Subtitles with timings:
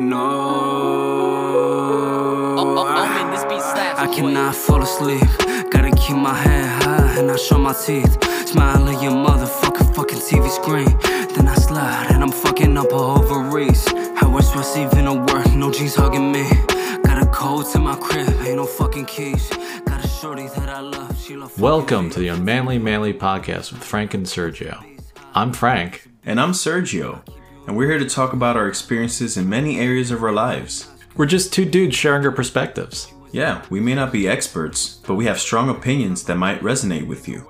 [0.00, 0.16] No,
[2.56, 3.98] Omen, this beat slaps.
[3.98, 5.22] I cannot fall asleep.
[5.72, 8.16] Gotta keep my head high and I show my teeth.
[8.46, 10.96] Smile at your motherfucking fucking TV screen.
[11.34, 13.88] Then I slide and I'm fucking up her ovaries.
[14.16, 15.52] How was stress even a work?
[15.54, 16.48] No jeans hugging me.
[17.02, 19.50] Got a code to my crib, ain't no fucking keys.
[19.84, 21.20] Got a shorty that I love.
[21.20, 24.80] She love Welcome to the Unmanly Manly podcast with Frank and Sergio.
[25.34, 26.08] I'm Frank.
[26.24, 27.22] And I'm Sergio,
[27.68, 30.88] and we're here to talk about our experiences in many areas of our lives.
[31.16, 33.12] We're just two dudes sharing our perspectives.
[33.30, 37.28] Yeah, we may not be experts, but we have strong opinions that might resonate with
[37.28, 37.46] you.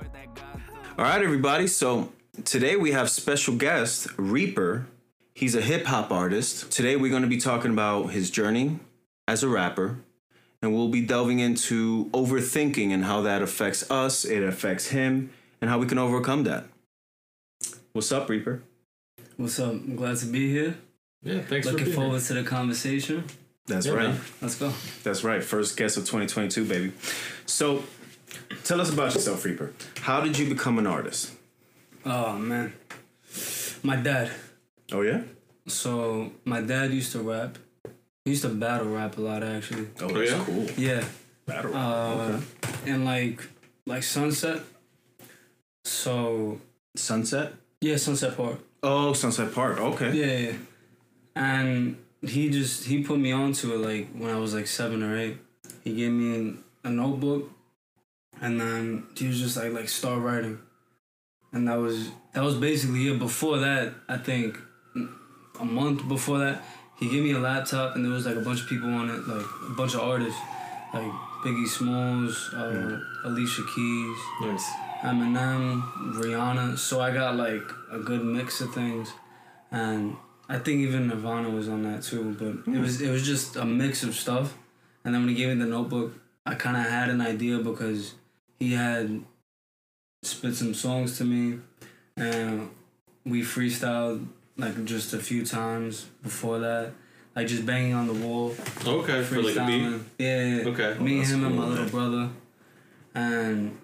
[0.99, 2.11] All right, everybody, so
[2.45, 4.89] today we have special guest, Reaper.
[5.37, 6.73] He's a hip hop artist.
[6.73, 8.81] Today we're going to be talking about his journey
[9.29, 10.01] as a rapper,
[10.61, 15.71] and we'll be delving into overthinking and how that affects us, it affects him, and
[15.71, 16.65] how we can overcome that.
[17.93, 18.63] What's up, Reaper?
[19.39, 19.71] What's up?
[19.71, 20.75] I'm glad to be here.
[21.23, 23.23] Yeah, thanks Looking forward to the conversation.
[23.67, 24.09] That's Yeah, right.
[24.09, 24.21] man.
[24.43, 24.73] Let's go.
[25.05, 25.45] That's right.
[25.45, 26.93] First guest of 2022, baby.
[27.47, 27.85] So,
[28.65, 29.73] tell us about yourself, Reaper.
[30.01, 31.31] How did you become an artist?
[32.05, 32.73] Oh man,
[33.85, 34.33] my dad.
[34.91, 35.23] Oh yeah.
[35.69, 37.59] So my dad used to rap.
[38.25, 39.87] He used to battle rap a lot actually.
[40.01, 40.45] Oh, that's yeah?
[40.45, 40.67] cool.
[40.77, 41.05] Yeah.
[41.47, 41.81] Battle rap.
[41.81, 42.23] Uh,
[42.65, 42.91] okay.
[42.93, 43.47] and like
[43.87, 44.63] like Sunset.
[45.85, 46.61] So
[46.97, 47.53] Sunset.
[47.81, 48.59] yeah, Sunset Park.
[48.83, 49.81] Oh, Sunset Park.
[49.81, 50.13] Okay.
[50.13, 50.57] Yeah, yeah.
[51.35, 55.17] And he just he put me onto it like when I was like seven or
[55.17, 55.39] eight.
[55.85, 57.51] He gave me a notebook,
[58.41, 60.59] and then he was just like like start writing,
[61.53, 63.19] and that was that was basically it.
[63.19, 64.59] Before that, I think
[65.61, 66.63] a month before that,
[66.99, 69.27] he gave me a laptop, and there was like a bunch of people on it,
[69.27, 70.41] like a bunch of artists,
[70.93, 71.11] like
[71.45, 74.19] Biggie Smalls, uh, Alicia Keys.
[74.41, 74.88] Nice.
[75.03, 75.83] Eminem,
[76.15, 76.79] Rihanna.
[76.79, 79.13] So I got like a good mix of things,
[79.71, 80.17] and
[80.49, 82.35] I think even Nirvana was on that too.
[82.39, 82.81] But it hmm.
[82.81, 84.57] was it was just a mix of stuff.
[85.05, 86.15] And then when he gave me the notebook,
[86.45, 88.15] I kind of had an idea because
[88.59, 89.23] he had
[90.23, 91.61] spit some songs to me,
[92.17, 92.71] and
[93.25, 96.93] we freestyled like just a few times before that.
[97.37, 98.53] Like just banging on the wall,
[98.85, 99.83] Okay, for like a beat.
[99.83, 100.01] freestyling.
[100.19, 100.69] Yeah, yeah.
[100.69, 100.99] Okay.
[100.99, 102.31] Me and him and cool, my little brother,
[103.15, 103.79] and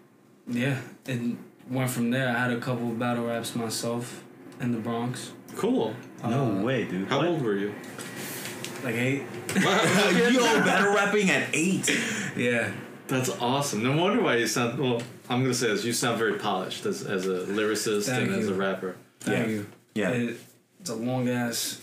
[0.49, 1.21] yeah, it
[1.71, 2.29] went from there.
[2.29, 4.23] I had a couple of battle raps myself
[4.61, 5.95] in the Bronx, Cool.
[6.25, 7.07] No Uh, way, dude.
[7.09, 7.73] How old were you?
[8.83, 9.23] like eight.
[9.57, 11.89] Yo, battle rapping at eight.
[12.37, 12.71] Yeah,
[13.09, 13.83] That's awesome.
[13.83, 14.79] No wonder why you sound.
[14.79, 15.01] Well,
[15.31, 15.85] I'm gonna say this.
[15.85, 18.97] You sound very polished as, as a lyricist Thank and as a rapper.
[19.21, 19.53] thank Yeah.
[19.53, 19.67] you.
[19.95, 20.11] Yeah.
[20.11, 20.37] It,
[20.81, 21.81] it's a long ass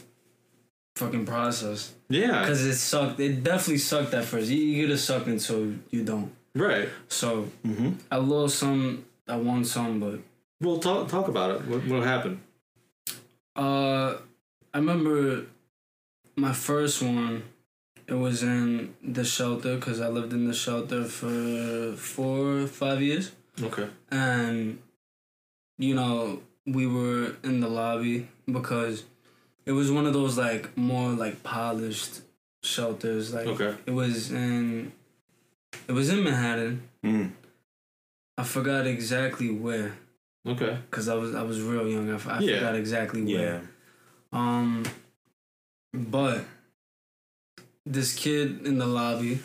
[0.96, 2.42] fucking process Yeah.
[2.42, 3.20] because it sucked.
[3.20, 4.50] It definitely sucked at first.
[4.50, 6.32] You, you get to suck until you don't.
[6.56, 6.90] Right.
[7.08, 7.92] So Mm-hmm.
[8.12, 10.20] I lost some, I won some, but
[10.62, 11.68] Well, talk talk about it.
[11.68, 12.40] What, what happened?
[13.56, 14.16] Uh,
[14.74, 15.46] I remember
[16.36, 17.44] my first one.
[18.08, 23.32] It was in the shelter because I lived in the shelter for four, five years,
[23.62, 23.88] Okay.
[24.10, 24.80] and
[25.78, 29.04] you know we were in the lobby because
[29.66, 32.22] it was one of those like more like polished
[32.64, 33.34] shelters.
[33.34, 33.76] Like Okay.
[33.86, 34.92] it was in,
[35.88, 36.84] it was in Manhattan.
[37.04, 37.32] Mm.
[38.38, 39.94] I forgot exactly where
[40.48, 40.78] Okay.
[40.90, 42.10] because I was I was real young.
[42.10, 42.56] I Yeah.
[42.60, 43.62] forgot exactly where.
[43.62, 43.68] Yeah.
[44.34, 44.84] Um,
[45.94, 46.46] but
[47.86, 49.40] this kid in the lobby,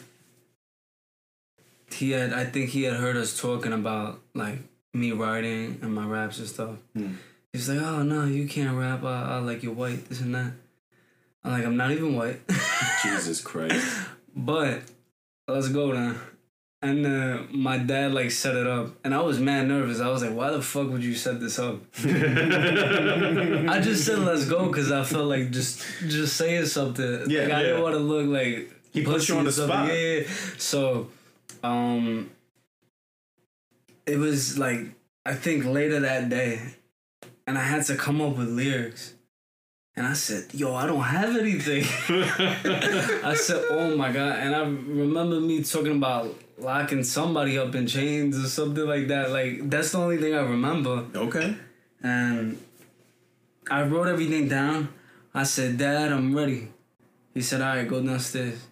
[1.91, 4.59] he had, I think he had heard us talking about like
[4.95, 6.77] me writing and my raps and stuff.
[6.95, 7.15] Hmm.
[7.53, 9.03] He's like, oh no, you can't rap.
[9.05, 10.53] I, I like you're white, this and that.
[11.43, 12.41] I'm like, I'm not even white.
[13.03, 13.87] Jesus Christ.
[14.35, 14.81] but
[15.49, 16.19] let's go then.
[16.83, 19.99] And uh, my dad like set it up, and I was mad nervous.
[20.01, 24.45] I was like, "Why the fuck would you set this up?" I just said let's
[24.47, 27.29] go because I felt like just just saying something.
[27.29, 27.63] Yeah, like, I yeah.
[27.63, 29.69] didn't want to look like He put you on the pussy or something.
[29.69, 29.89] spot.
[29.89, 30.27] Yeah, yeah.
[30.59, 31.09] So,
[31.65, 32.31] um,
[34.05, 34.81] it was like
[35.25, 36.61] I think later that day,
[37.47, 39.15] and I had to come up with lyrics,
[39.97, 41.85] and I said, "Yo, I don't have anything."
[43.25, 47.87] I said, "Oh my god!" And I remember me talking about locking somebody up in
[47.87, 49.31] chains or something like that.
[49.31, 51.57] Like that's the only thing I remember Okay.
[52.03, 52.59] and
[53.71, 54.89] I wrote everything down.
[55.35, 56.69] I said, Dad, I'm ready.
[57.35, 58.65] He said, All right, go downstairs.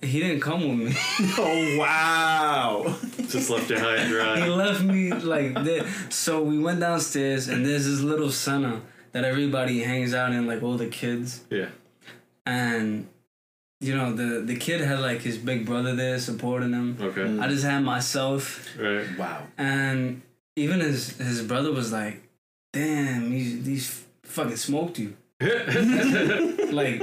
[0.00, 0.94] He didn't come with me.
[1.38, 2.96] Oh wow.
[3.28, 4.40] Just left you high and dry.
[4.40, 5.84] he left me like there.
[6.08, 8.80] So we went downstairs, and there's this little center
[9.12, 11.42] that everybody hangs out in, like all the kids.
[11.50, 11.68] Yeah.
[12.46, 13.08] And
[13.80, 16.96] you know, the the kid had like his big brother there supporting him.
[17.00, 17.22] Okay.
[17.22, 17.40] Mm.
[17.42, 19.06] I just had myself, Right.
[19.18, 19.42] Wow.
[19.56, 20.22] and
[20.56, 22.22] even his his brother was like,
[22.72, 25.16] "Damn, these these fucking smoked you."
[26.72, 27.02] like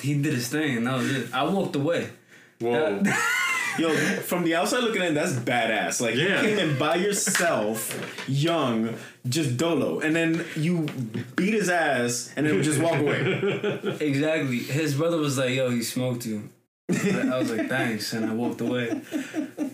[0.00, 1.32] he did his thing, and that was it.
[1.32, 2.10] I walked away.
[2.60, 3.02] Whoa.
[3.78, 6.00] Yo, from the outside looking in, that's badass.
[6.00, 6.42] Like Yeah.
[6.42, 7.78] you came in by yourself,
[8.28, 8.94] young,
[9.28, 10.86] just dolo, and then you
[11.36, 13.18] beat his ass, and then just walk away.
[14.00, 14.58] Exactly.
[14.58, 16.50] His brother was like, "Yo, he smoked you."
[16.90, 19.00] I was like, "Thanks," and I walked away.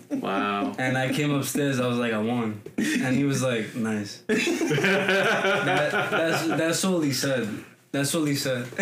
[0.09, 0.75] wow.
[0.77, 1.79] And I came upstairs.
[1.79, 7.11] I was like, "I won," and he was like, "Nice." that, that's that's all he
[7.13, 7.47] said.
[7.95, 8.67] That's what he said.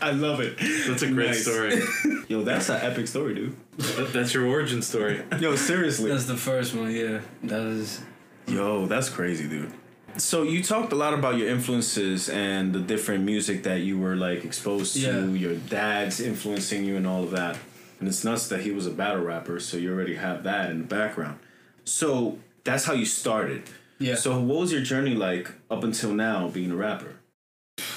[0.00, 0.56] I love it.
[0.86, 1.42] That's a great Nice.
[1.42, 1.82] story.
[2.28, 3.56] Yo, that's an epic story, dude.
[3.78, 5.22] That- That's your origin story.
[5.40, 6.10] Yo, seriously.
[6.10, 6.92] That's the first one.
[6.92, 8.00] Yeah, that was.
[8.46, 9.72] Yo, that's crazy, dude.
[10.18, 14.14] So you talked a lot about your influences and the different music that you were
[14.16, 15.24] like exposed to, Yeah.
[15.26, 17.58] your dad's influencing you and all of that.
[17.98, 20.78] And it's nuts that he was a battle rapper, so you already have that in
[20.78, 21.38] the background.
[21.84, 23.64] So that's how you started.
[23.98, 24.14] Yeah.
[24.14, 27.16] So what was your journey like up until now being a rapper?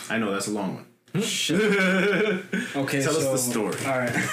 [0.09, 0.85] I know that's a long one.
[2.75, 3.75] Okay, Tell us the story.
[3.85, 4.29] All right.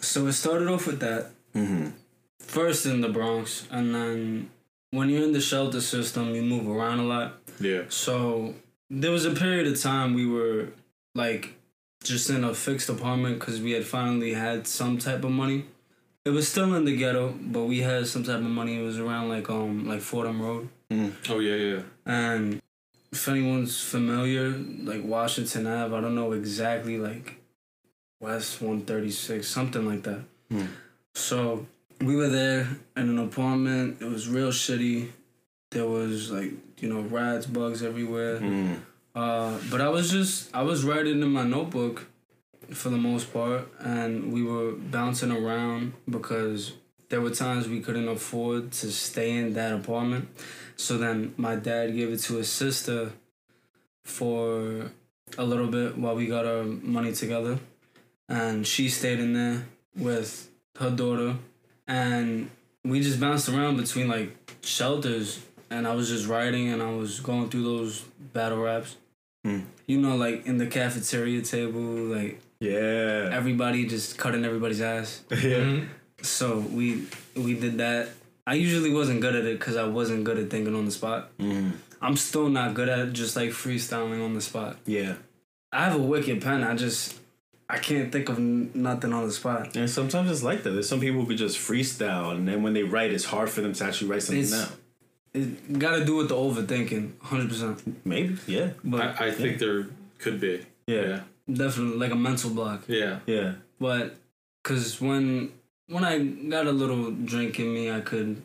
[0.00, 1.30] so it started off with that.
[1.54, 1.90] Mm-hmm.
[2.40, 4.50] First in the Bronx, and then
[4.90, 7.34] when you're in the shelter system, you move around a lot.
[7.60, 7.82] Yeah.
[7.88, 8.54] So
[8.90, 10.68] there was a period of time we were
[11.14, 11.54] like
[12.02, 15.64] just in a fixed apartment because we had finally had some type of money.
[16.24, 18.78] It was still in the ghetto, but we had some type of money.
[18.78, 20.68] It was around like um like Fordham Road,
[21.28, 21.82] Oh yeah, yeah.
[22.04, 22.60] and
[23.12, 27.40] if anyone's familiar, like Washington Ave, I don't know exactly like
[28.20, 30.22] West One Thirty Six, something like that.
[30.50, 30.66] Hmm.
[31.14, 31.66] So
[32.00, 34.00] we were there in an apartment.
[34.00, 35.10] It was real shitty.
[35.70, 38.40] There was like you know rats, bugs everywhere.
[38.40, 38.80] Mm.
[39.14, 42.06] Uh, but I was just I was writing in my notebook
[42.70, 46.72] for the most part, and we were bouncing around because
[47.08, 50.28] there were times we couldn't afford to stay in that apartment.
[50.80, 53.12] So then my dad gave it to his sister
[54.02, 54.90] for
[55.36, 57.58] a little bit while we got our money together,
[58.30, 60.48] and she stayed in there with
[60.78, 61.36] her daughter,
[61.86, 62.48] and
[62.82, 67.20] we just bounced around between like shelters and I was just writing and I was
[67.20, 68.00] going through those
[68.32, 68.96] battle raps.
[69.44, 69.60] Hmm.
[69.86, 73.28] You know, like in the cafeteria table, like Yeah.
[73.32, 75.22] everybody just cutting everybody's ass.
[75.30, 75.36] yeah.
[75.36, 75.88] Mhm.
[76.22, 77.04] So we
[77.36, 78.08] we did that.
[78.50, 81.20] I usually wasn't good at it because I wasn't good at thinking on the spot.
[81.38, 81.72] Mm.
[82.02, 84.76] I'm still not good at just like freestyling on the spot.
[84.86, 85.14] Yeah.
[85.72, 86.64] I have a wicked pen.
[86.64, 87.18] I just
[87.68, 89.76] I can't think of n- nothing on the spot.
[89.76, 90.70] And sometimes it's like that.
[90.70, 93.60] There's some people who could just freestyle, and then when they write, it's hard for
[93.60, 94.76] them to actually write something It's- down.
[95.32, 98.04] It got to do with the overthinking, hundred percent.
[98.04, 98.36] Maybe.
[98.48, 98.70] Yeah.
[98.82, 99.86] But I, I think there
[100.18, 100.66] could be.
[100.88, 101.20] Yeah.
[101.48, 102.82] definitely like a mental block.
[102.88, 103.20] Yeah.
[103.26, 103.52] Yeah.
[103.78, 104.16] but
[104.60, 105.52] because when
[105.90, 106.18] when I
[106.54, 108.42] got a little drink in me, I could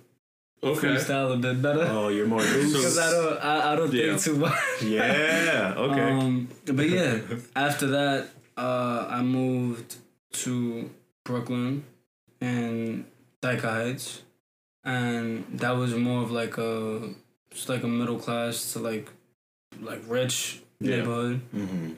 [0.63, 0.88] Okay.
[0.88, 1.86] freestyle a bit better.
[1.92, 2.74] Oh, you're more loose.
[2.74, 4.18] Because I don't, I, I don't Yeah.
[4.18, 4.81] think too much.
[4.81, 5.74] yeah.
[5.77, 6.09] Okay.
[6.12, 7.19] Um, but yeah,
[7.56, 9.95] after that, uh, I moved
[10.44, 10.89] to
[11.24, 11.83] Brooklyn
[12.42, 13.06] and
[13.44, 14.24] Dyker Heights,
[14.83, 17.13] and that was more of like a,
[17.51, 19.07] just like a middle class to like,
[19.81, 20.97] like rich Yeah.
[20.97, 21.42] neighborhood.
[21.53, 21.89] mm-hmm.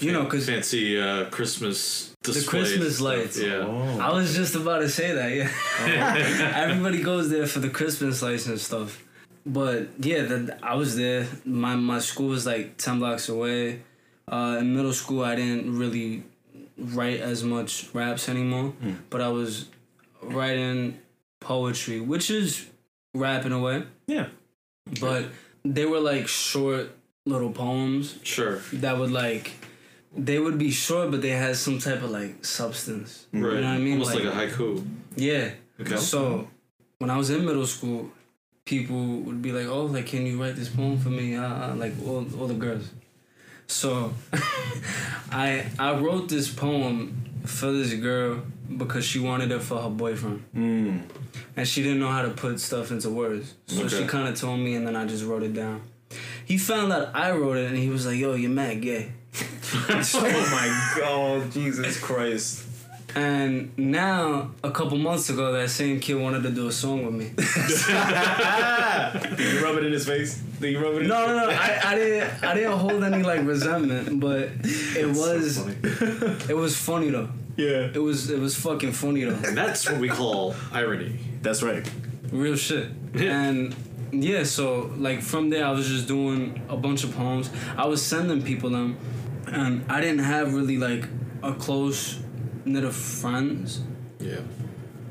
[0.00, 3.04] You know, because fancy uh, Christmas displays The Christmas stuff.
[3.06, 3.38] lights.
[3.40, 3.64] Yeah.
[3.66, 3.98] Oh.
[4.00, 5.30] I was just about to say that.
[5.86, 6.52] Yeah.
[6.68, 9.02] Everybody goes there for the Christmas lights and stuff.
[9.46, 11.26] But yeah, the, I was there.
[11.44, 13.82] My my school was like ten blocks away.
[14.26, 16.24] Uh, in middle school, I didn't really
[16.78, 18.72] write as much raps anymore,
[19.10, 19.66] but I was
[20.22, 20.98] writing
[21.40, 22.66] poetry, which is
[23.14, 23.84] rap in a way.
[24.06, 24.28] Yeah.
[25.00, 25.26] But
[25.64, 26.90] they were like short
[27.26, 28.56] little poems Sure.
[28.72, 29.52] that would like
[30.16, 33.26] they would be short, but they had some type of like substance.
[33.32, 33.40] Right.
[33.40, 33.92] You know what I mean?
[34.00, 34.86] Almost like, a haiku.
[35.16, 35.50] Yeah.
[35.80, 35.96] Okay.
[35.96, 36.48] So
[36.98, 38.10] when I was in middle school,
[38.64, 41.74] people would be like, "Oh, like, can you write this poem for me?" Uh, uh,
[41.76, 42.90] like all, all the girls.
[43.66, 44.12] So
[45.32, 48.42] I I wrote this poem for this girl
[48.76, 51.02] because she wanted it for her boyfriend, Mm.
[51.56, 53.54] and she didn't know how to put stuff into words.
[53.66, 55.82] So she kind of told me, and then I just wrote it down.
[56.46, 59.12] He found out I wrote it, and he was like, "Yo, you're mad gay."
[59.76, 62.64] Oh my God, Jesus Christ.
[63.16, 67.14] And now, a couple months ago, that same kid wanted to do a song with
[67.14, 67.30] me.
[69.36, 70.36] Did you rub it in his face?
[70.60, 71.50] Did you rub it in No, no, no.
[71.50, 72.44] I, I didn't.
[72.44, 75.58] I didn't hold any like resentment, but it was.
[76.48, 77.28] it was funny though.
[77.56, 77.90] Yeah.
[77.94, 78.30] It was.
[78.30, 79.46] It was fucking funny though.
[79.46, 81.18] And that's what we call irony.
[81.40, 81.88] That's right.
[82.32, 82.88] Real shit.
[83.14, 83.76] And
[84.12, 87.48] yeah, so like from there, I was just doing a bunch of poems.
[87.76, 88.96] I was sending people them,
[89.46, 91.06] and I didn't have really like
[91.42, 92.20] a close
[92.64, 93.82] knit of friends.
[94.18, 94.40] Yeah.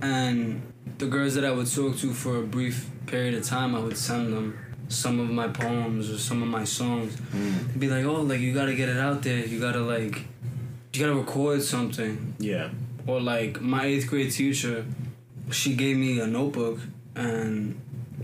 [0.01, 0.61] And
[0.97, 3.97] the girls that I would talk to for a brief period of time, I would
[3.97, 4.57] send them
[4.89, 7.15] some of my poems or some of my songs.
[7.15, 7.67] Mm.
[7.67, 9.45] They'd be like, "Oh, like you gotta get it out there.
[9.45, 10.25] You gotta like,
[10.93, 12.35] you gotta record something.
[12.39, 12.69] Yeah.
[13.07, 14.85] Or like my eighth grade teacher,
[15.51, 16.79] she gave me a notebook
[17.15, 17.79] and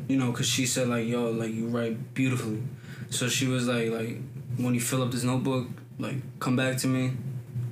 [0.07, 2.63] you know, cause she said like, yo, like you write beautifully.
[3.09, 4.17] So she was like, like
[4.57, 5.67] when you fill up this notebook,
[5.99, 7.13] like come back to me,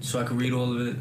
[0.01, 0.95] so I could read all of it.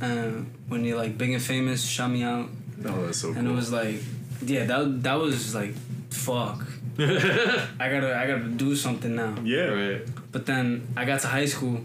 [0.00, 2.48] And when you're like big and famous, shout me out.
[2.86, 3.96] Oh, that's so And it was like,
[4.44, 5.74] yeah, that that was like,
[6.10, 6.66] fuck.
[6.98, 9.34] I gotta I gotta do something now.
[9.44, 9.66] yeah.
[9.68, 10.02] Right.
[10.32, 11.84] But then I got to high school,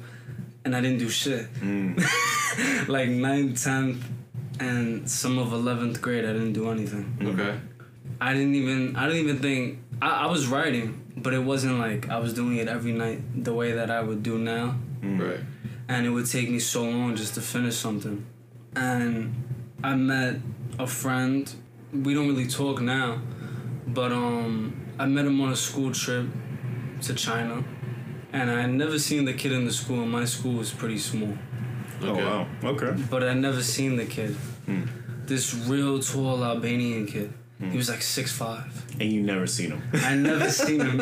[0.63, 1.51] and I didn't do shit.
[1.55, 1.97] Mm.
[2.87, 4.01] like 9th, 10th,
[4.59, 7.17] and some of 11th grade, I didn't do anything.
[7.21, 7.59] Okay.
[8.21, 12.09] I didn't even, I didn't even think, I, I was writing, but it wasn't like
[12.09, 14.77] I was doing it every night the way that I would do now.
[15.01, 15.39] Right.
[15.87, 18.25] And it would take me so long just to finish something.
[18.75, 19.35] And
[19.83, 20.37] I met
[20.79, 21.53] a friend,
[21.93, 23.21] we don't really talk now,
[23.87, 26.27] but um, I met him on a school trip
[27.03, 27.63] to China.
[28.33, 30.97] And I had never seen the kid in the school, and my school was pretty
[30.97, 31.37] small.
[32.01, 32.47] Oh wow.
[32.63, 32.93] Okay.
[33.09, 34.31] but I never seen the kid.
[34.65, 34.83] Hmm.
[35.25, 37.33] This real tall Albanian kid.
[37.59, 38.85] He was like six five.
[38.99, 39.81] And you never seen him.
[39.93, 40.99] I never seen him.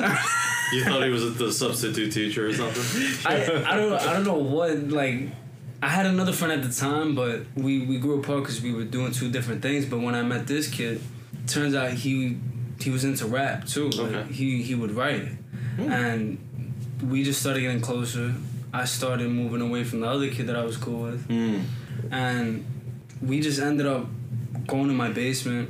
[0.71, 2.83] You thought he was the substitute teacher or something?
[3.31, 3.43] I,
[3.73, 5.29] I don't I don't know what like.
[5.81, 8.85] I had another friend at the time, but we, we grew apart because we were
[8.85, 9.85] doing two different things.
[9.85, 11.01] But when I met this kid,
[11.47, 12.37] turns out he
[12.79, 13.89] he was into rap too.
[13.89, 14.31] Like, Okay.
[14.33, 15.27] he he would write,
[15.77, 16.37] and
[17.09, 18.33] we just started getting closer.
[18.71, 21.27] I started moving away from the other kid that I was cool with.
[21.27, 21.63] Mm.
[22.11, 22.65] and
[23.21, 24.07] we just ended up
[24.67, 25.69] going to my basement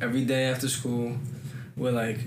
[0.00, 1.16] every day after school
[1.76, 2.18] with like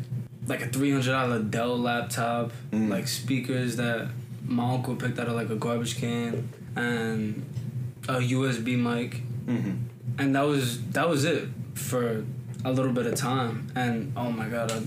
[0.47, 2.89] like a three hundred dollar Dell laptop, Mm.
[2.89, 4.09] like speakers that
[4.45, 7.43] my uncle picked out of like a garbage can, and
[8.07, 9.71] a USB mic, Mm-hmm.
[10.19, 12.23] and that was that was it for
[12.65, 13.67] a little bit of time.
[13.75, 14.79] And oh my god, uh,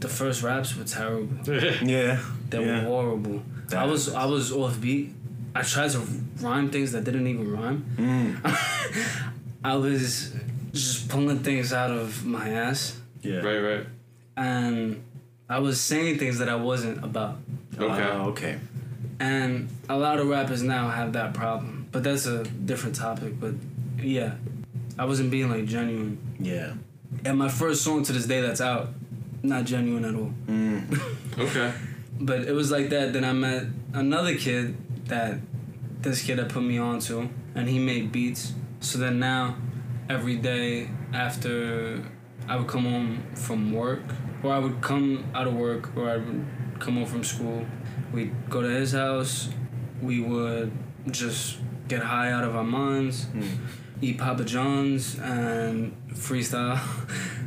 [0.00, 1.28] the first raps were terrible.
[1.82, 2.18] Yeah.
[2.50, 2.82] They yeah.
[2.84, 3.42] were horrible.
[3.76, 5.14] I was I was off beat.
[5.54, 6.00] I tried to
[6.40, 7.84] rhyme things that didn't even rhyme.
[7.96, 8.36] Mm.
[9.64, 10.34] I was
[10.72, 13.36] just pulling things out of my ass, Yeah.
[13.40, 13.86] right, right.
[14.36, 15.02] and
[15.48, 17.36] I was saying things that I wasn't about.
[17.78, 18.02] Okay.
[18.02, 18.58] Ah, okay.
[19.20, 23.38] And a lot of rappers now have that problem, but that's a different topic.
[23.38, 23.54] But
[24.00, 24.34] yeah,
[24.98, 26.18] I wasn't being like genuine.
[26.40, 26.72] Yeah.
[27.24, 28.88] And my first song to this day that's out,
[29.42, 30.32] not genuine at all.
[30.46, 31.00] Mm.
[31.38, 31.72] Okay.
[32.20, 33.12] But it was like that.
[33.14, 33.64] Then I met
[33.94, 34.76] another kid
[35.06, 35.38] that
[36.02, 38.52] this kid had put me on to, and he made beats.
[38.80, 39.56] So then now,
[40.12, 42.02] every day after
[42.48, 44.02] I would come home from work,
[44.42, 46.44] or I would come out of work, or I would
[46.78, 47.64] come home from school,
[48.12, 49.48] we'd go to his house.
[50.02, 50.70] We would
[51.10, 51.56] just
[51.88, 53.58] get high out of our minds, Mm.
[54.00, 56.80] eat Papa John's, and freestyle.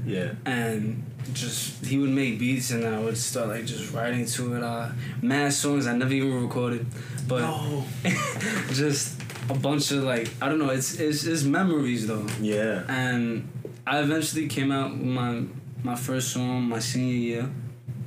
[0.06, 0.32] Yeah.
[0.46, 1.04] and
[1.34, 4.64] just he would make beats and I would start like just writing to it.
[4.64, 4.90] Uh,
[5.22, 6.86] mad songs I never even recorded,
[7.28, 7.84] but Oh.
[8.74, 9.15] just
[9.50, 10.70] a bunch of like I don't know.
[10.70, 12.84] It's it's, it's memories though, Yeah.
[12.88, 13.48] and
[13.86, 15.44] I eventually came out with my
[15.84, 17.50] my first song my senior year,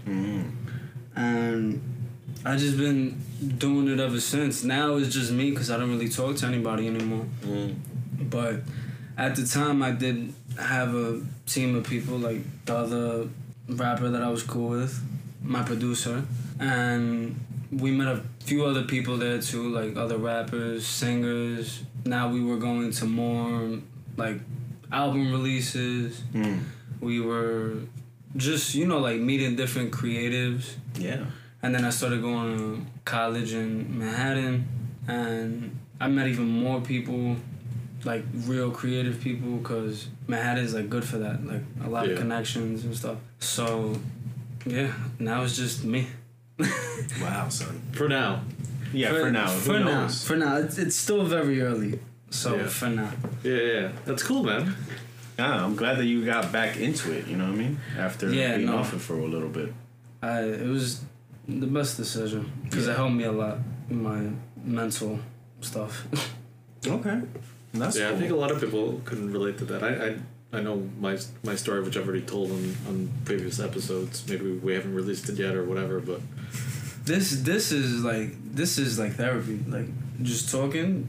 [0.07, 0.51] Mm.
[1.17, 1.81] and
[2.45, 3.21] I just been
[3.59, 4.65] doing it ever since.
[4.65, 7.27] Now it's just me because I don't really talk to anybody anymore.
[7.43, 7.77] Mm.
[8.31, 8.63] But
[9.17, 13.29] at the time, I did have a team of people, like the other
[13.69, 15.01] rapper that I was cool with,
[15.43, 16.25] my producer,
[16.59, 17.39] and
[17.71, 21.83] we met a few other people there too, like other rappers, singers.
[22.05, 23.79] Now we were going to more
[24.17, 24.41] like
[24.91, 26.21] album releases.
[26.33, 26.61] Mm.
[27.01, 27.75] We were
[28.37, 30.75] just, you know, like meeting different creatives.
[30.99, 31.27] Yeah.
[31.63, 34.69] And then I started going to college in Manhattan,
[35.09, 37.37] and I met even more people,
[38.05, 42.13] like real creative people, because Manhattan is like good for that, like a lot Yeah.
[42.13, 43.19] of connections and stuff.
[43.41, 43.97] So,
[44.67, 46.07] yeah, now it's just me.
[47.21, 47.81] Wow, son.
[47.93, 48.43] For now.
[48.93, 49.47] Yeah, for, now.
[49.51, 50.27] Who for now, knows?
[50.27, 51.99] for now, it's, it's still very early.
[52.31, 52.67] So Yeah.
[52.67, 53.11] for now,
[53.43, 53.89] Yeah, yeah.
[54.05, 54.75] That's cool, man.
[55.39, 57.27] Yeah, I'm glad that you got back into it.
[57.27, 57.81] You know what I mean?
[57.97, 58.79] After Yeah, being no.
[58.79, 59.73] off it for a little bit.
[60.23, 61.01] I it was
[61.47, 63.59] the best decision because it helped me a lot
[63.91, 64.31] in my
[64.65, 65.21] mental
[65.61, 66.07] stuff.
[66.87, 67.21] Okay.
[67.75, 68.17] That's yeah, cool.
[68.17, 69.83] I think a lot of people couldn't relate to that.
[69.83, 70.17] I, I
[70.53, 74.27] I know my my story, which I've already told on, on previous episodes.
[74.29, 76.21] Maybe we haven't released it yet or whatever, but
[77.05, 79.61] this this is like this is like therapy.
[79.69, 79.87] Like
[80.23, 81.07] just talking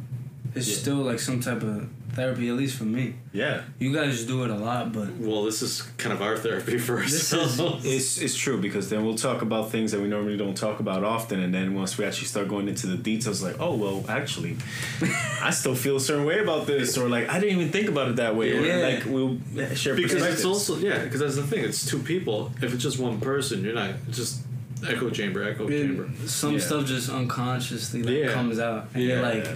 [0.55, 0.75] is Yeah.
[0.77, 3.13] still like some type of therapy, at least for me.
[3.33, 3.61] yeah.
[3.79, 7.01] You guys do it a lot, but well, this is kind of our therapy for
[7.01, 7.85] This ourselves.
[7.85, 11.03] It's it's true because then we'll talk about things that we normally don't talk about
[11.03, 14.57] often, and then once we actually start going into the details, like, oh well, actually,
[15.41, 18.09] I still feel a certain way about this, or like I didn't even think about
[18.09, 18.87] it that way, or Yeah.
[18.87, 19.37] like we'll
[19.75, 21.63] share because it's also yeah, because that's the thing.
[21.63, 22.51] It's two people.
[22.61, 24.41] If it's just one person, you're not just
[24.87, 26.09] echo chamber, echo chamber.
[26.25, 26.59] some Yeah.
[26.59, 28.33] stuff just unconsciously like Yeah.
[28.33, 29.13] comes out, and Yeah.
[29.15, 29.47] you're like,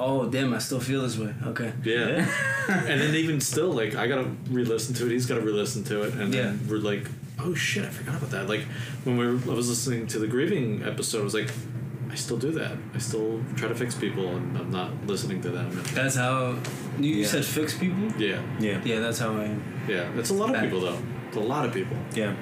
[0.00, 1.34] oh damn, I still feel this way.
[1.46, 1.72] Okay.
[1.84, 2.26] Yeah.
[2.68, 5.12] and then even still, like I gotta re-listen to it.
[5.12, 7.06] He's gotta re-listen to it, and then we're like,
[7.38, 8.48] oh shit, I forgot about that.
[8.48, 8.62] Like
[9.04, 11.50] when we were, I was listening to the grieving episode, I was like,
[12.10, 12.72] I still do that.
[12.94, 15.70] I still try to fix people, and I'm not listening to them.
[15.94, 16.56] That's how
[16.98, 17.26] you, you Yeah.
[17.28, 18.10] said fix people.
[18.18, 18.80] yeah, Yeah.
[18.84, 19.62] Yeah, that's how I am.
[19.88, 20.10] yeah.
[20.18, 20.98] It's a lot of people though.
[21.28, 21.96] It's a lot of people.
[22.12, 22.34] Yeah,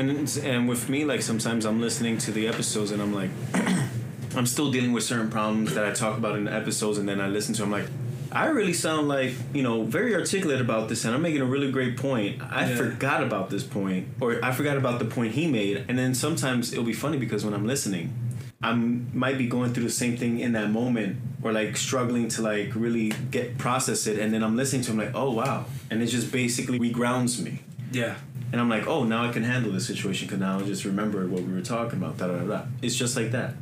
[0.00, 0.10] and
[0.42, 3.30] and with me, like sometimes I'm listening to the episodes and I'm like,
[4.36, 7.20] I'm still dealing with certain problems that I talk about in the episodes, and then
[7.20, 7.62] I listen to.
[7.62, 7.86] them like,
[8.32, 11.70] I really sound like you know very articulate about this, and I'm making a really
[11.70, 12.42] great point.
[12.42, 12.76] I Yeah.
[12.76, 16.72] forgot about this point, or I forgot about the point he made, and then sometimes
[16.72, 18.12] it'll be funny because when I'm listening.
[18.62, 22.42] I might be going through the same thing in that moment, or like struggling to
[22.42, 26.02] like really get process it, and then I'm listening to him like, oh wow, and
[26.02, 27.60] it just basically regrounds me.
[27.92, 28.16] Yeah.
[28.52, 31.26] And I'm like, oh, now I can handle this situation because now I just remember
[31.28, 32.16] what we were talking about.
[32.16, 32.62] Da, da, da.
[32.80, 33.54] It's just like that.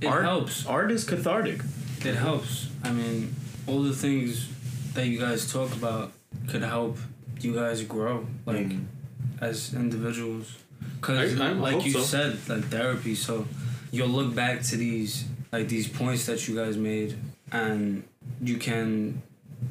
[0.00, 0.66] It art, helps.
[0.66, 1.60] Art is cathartic.
[2.04, 2.68] It helps.
[2.82, 3.34] I mean,
[3.66, 4.48] all the things
[4.94, 6.12] that you guys talk about
[6.48, 6.96] could help
[7.40, 8.84] you guys grow, like Mhm.
[9.40, 10.56] as individuals.
[11.00, 12.00] Because, I- I like hope you so.
[12.02, 13.14] said, like therapy.
[13.14, 13.46] So
[13.92, 17.16] you'll look back to these like these points that you guys made,
[17.50, 18.04] and
[18.40, 19.20] you can,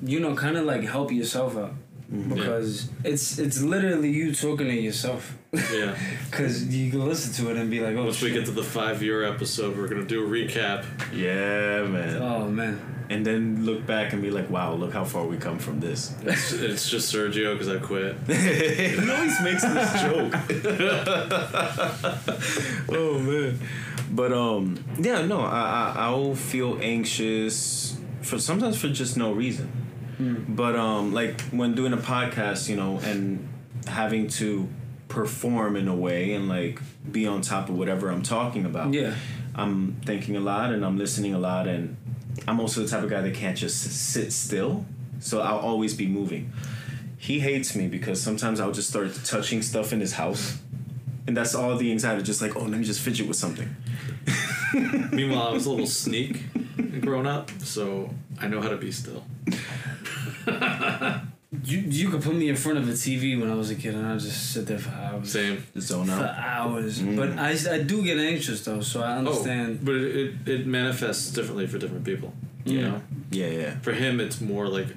[0.03, 1.73] you know, kind of like help yourself out
[2.09, 5.37] because it's it's literally you talking to yourself.
[5.53, 5.95] Yeah.
[6.29, 8.63] Because you can listen to it and be like, oh, Once we get to the
[8.63, 10.85] five-year episode, we're gonna do a recap.
[11.11, 12.21] Yeah, man.
[12.21, 15.57] oh man, And then look back and be like, wow, look how far we come
[15.59, 16.13] from this.
[16.23, 18.15] It's, it's just Sergio because I quit.
[18.27, 20.33] he always makes this joke.
[22.89, 23.59] oh man.
[24.11, 29.71] But um, yeah, no, I, I I'll feel anxious for sometimes for just no reason.
[30.19, 33.47] But um, like when doing a podcast, you know, and
[33.87, 34.67] having to
[35.07, 36.79] perform in a way and like
[37.11, 38.93] be on top of whatever I'm talking about.
[38.93, 39.15] yeah,
[39.55, 41.95] I'm thinking a lot and I'm listening a lot and
[42.47, 44.85] I'm also the type of guy that can't just sit still.
[45.19, 46.51] So I'll always be moving.
[47.17, 50.59] He hates me because sometimes I'll just start touching stuff in his house.
[51.27, 53.75] And that's all the anxiety, just like, oh, let me just fidget with something.
[55.11, 56.43] Meanwhile, I was a little sneak
[57.01, 59.23] growing up, so I know how to be still.
[61.63, 63.95] you you could put me in front of a TV when I was a kid
[63.95, 65.31] and I would just sit there for hours.
[65.31, 65.63] Same.
[65.79, 67.15] Zone For hours, Mm.
[67.15, 69.79] but I, I do get anxious though, so I understand.
[69.81, 72.33] Oh, but it, it, it manifests differently for different people.
[72.65, 72.87] You Yeah.
[72.89, 73.79] know, Yeah, yeah.
[73.79, 74.87] for him, it's more like,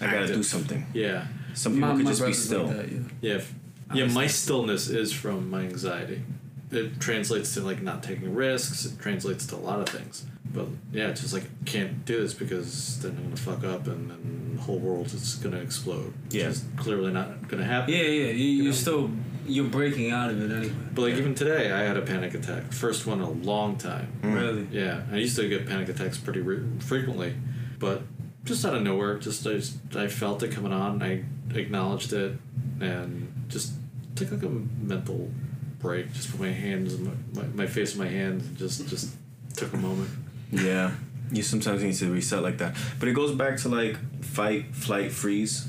[0.00, 0.36] I gotta Active.
[0.36, 0.86] do something.
[0.92, 2.64] yeah, Some people could just be still.
[2.66, 2.98] Like that, yeah.
[3.22, 3.54] yeah, f-
[3.94, 4.06] yeah.
[4.06, 6.22] My stillness is from my anxiety.
[6.70, 8.84] It translates to like not taking risks.
[8.84, 10.24] It translates to a lot of things.
[10.52, 14.10] But yeah, it's just like can't do this because then I'm gonna fuck up and
[14.10, 14.33] then the
[14.64, 16.12] whole world is gonna explode.
[16.24, 16.48] Which Yeah.
[16.48, 17.94] is clearly not gonna happen.
[17.94, 18.64] Yeah, yeah, you, know?
[18.64, 19.10] you're still
[19.46, 20.74] you're breaking out of it anyway.
[20.94, 22.72] But like even today, I had a panic attack.
[22.72, 24.08] First one in a long time.
[24.22, 24.34] Mm.
[24.34, 24.66] Really?
[24.72, 27.34] Yeah, I used to get panic attacks pretty re- frequently,
[27.78, 28.02] but
[28.44, 31.02] just out of nowhere, just I, just I felt it coming on.
[31.02, 31.24] I
[31.54, 32.38] acknowledged it
[32.80, 33.72] and just
[34.16, 35.30] took like a mental
[35.78, 36.12] break.
[36.14, 39.14] Just put my hands, in my, my, my face in my hands, and just just
[39.56, 40.10] took a moment.
[40.50, 40.92] Yeah.
[41.32, 42.76] You sometimes need to reset like that.
[42.98, 45.68] But it goes back to like fight, flight, freeze.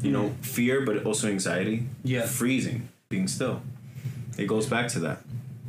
[0.00, 0.42] You know, mm-hmm.
[0.42, 1.86] fear, but also anxiety.
[2.04, 2.26] Yeah.
[2.26, 3.62] Freezing, being still.
[4.36, 5.18] It goes back to that.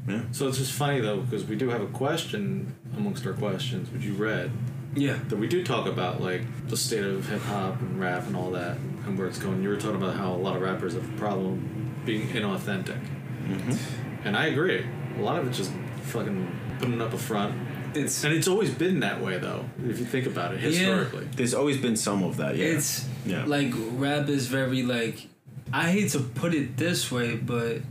[0.08, 0.22] Yeah.
[0.32, 4.04] So it's just funny though because we do have a question amongst our questions, which
[4.04, 4.52] you read,
[4.96, 5.18] Yeah.
[5.30, 8.52] that we do talk about like the state of hip hop and rap and all
[8.52, 9.64] that and where it's going.
[9.64, 13.00] You were talking about how a lot of rappers have a problem being inauthentic.
[13.48, 14.28] Mm-hmm.
[14.28, 14.86] And I agree.
[15.18, 15.72] A lot of it's just
[16.04, 17.56] fucking putting up a front.
[18.00, 21.28] It's And it's always been that way, though, if you think about it, historically.
[21.36, 22.66] There's always been some of that, yeah.
[22.66, 23.46] it's yeah.
[23.46, 25.28] like rap is very like
[25.72, 27.82] I hate to put it this way, but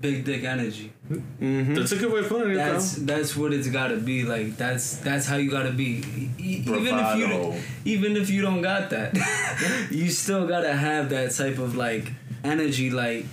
[0.00, 0.92] big dick energy.
[1.10, 1.74] mm-hmm.
[1.74, 3.14] That's a good way of putting it, That's though.
[3.14, 4.24] that's what it's gotta be.
[4.24, 6.02] Like that's that's how you gotta be.
[6.38, 7.52] E- even if Bravado.
[7.52, 9.16] you even if you don't got that,
[9.90, 12.12] you still gotta have that type of like
[12.44, 12.90] energy.
[12.90, 13.26] Like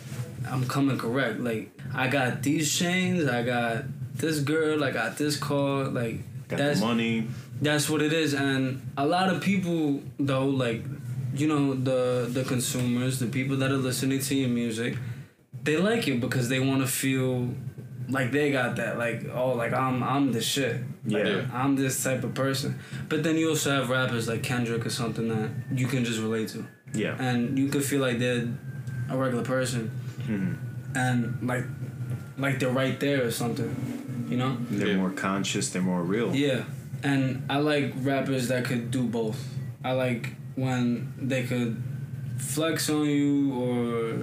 [0.49, 1.39] I'm coming correct.
[1.39, 3.27] Like I got these chains.
[3.27, 3.83] I got
[4.15, 4.83] this girl.
[4.83, 5.85] I got this car.
[5.85, 7.27] Like Got that's the money.
[7.61, 8.33] that's what it is.
[8.33, 10.83] And a lot of people though, like
[11.35, 14.97] you know the the consumers, the people that are listening to your music,
[15.63, 17.49] they like it because they want to feel
[18.09, 18.97] like they got that.
[18.97, 20.81] Like oh, like I'm I'm the shit.
[21.07, 21.45] Like, Yeah.
[21.53, 22.79] I'm this type of person.
[23.09, 25.49] But then you also have rappers like Kendrick or something that
[25.79, 27.15] you can just relate to, Yeah.
[27.19, 28.47] and you could feel like they're
[29.09, 29.91] a regular person,
[30.27, 30.55] Mhm.
[30.95, 31.65] and like
[32.37, 33.69] like they're right there or something.
[34.27, 34.57] You know.
[34.69, 34.97] They're Yeah.
[34.97, 36.35] more conscious, they're more real.
[36.35, 36.63] Yeah,
[37.03, 39.39] and I like rappers that could do both.
[39.83, 41.81] I like when they could
[42.37, 44.17] flex on you or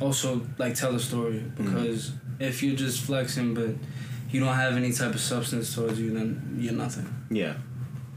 [0.00, 1.64] also like tell a story mm-hmm.
[1.64, 3.70] because if you're just flexing but
[4.30, 7.08] you don't have any type of substance towards you then you're nothing.
[7.30, 7.54] Yeah.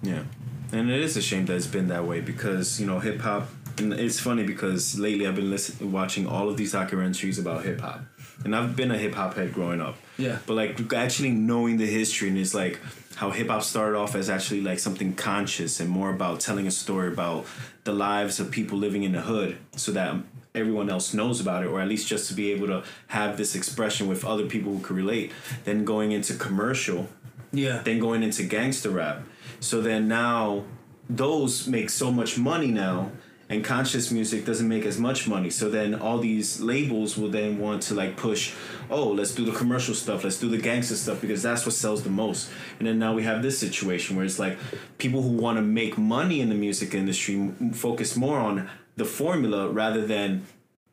[0.01, 0.23] Yeah.
[0.71, 3.47] And it is a shame that it's been that way because you know hip hop.
[3.77, 7.81] And it's funny because lately I've been listening, watching all of these documentaries about hip
[7.81, 8.01] hop,
[8.45, 9.97] and I've been a hip hop head growing up.
[10.17, 10.37] Yeah.
[10.45, 12.79] But like actually knowing the history and it's like
[13.15, 16.71] how hip hop started off as actually like something conscious and more about telling a
[16.71, 17.45] story about
[17.83, 20.15] the lives of people living in the hood, so that
[20.53, 23.55] everyone else knows about it, or at least just to be able to have this
[23.55, 25.31] expression with other people who could relate.
[25.65, 27.09] Then going into commercial
[27.51, 27.81] Yeah.
[27.83, 29.21] then going into gangster rap.
[29.59, 30.63] So then now
[31.09, 33.11] those make so much money now
[33.47, 35.49] and conscious music doesn't make as much money.
[35.49, 38.53] So then all these labels will then want to like push,
[38.89, 42.03] oh, let's do the commercial stuff, let's do the gangster stuff because that's what sells
[42.03, 42.49] the most.
[42.79, 44.57] And then now we have this situation where it's like
[44.97, 49.05] people who want to make money in the music industry m- focus more on the
[49.05, 50.45] formula rather than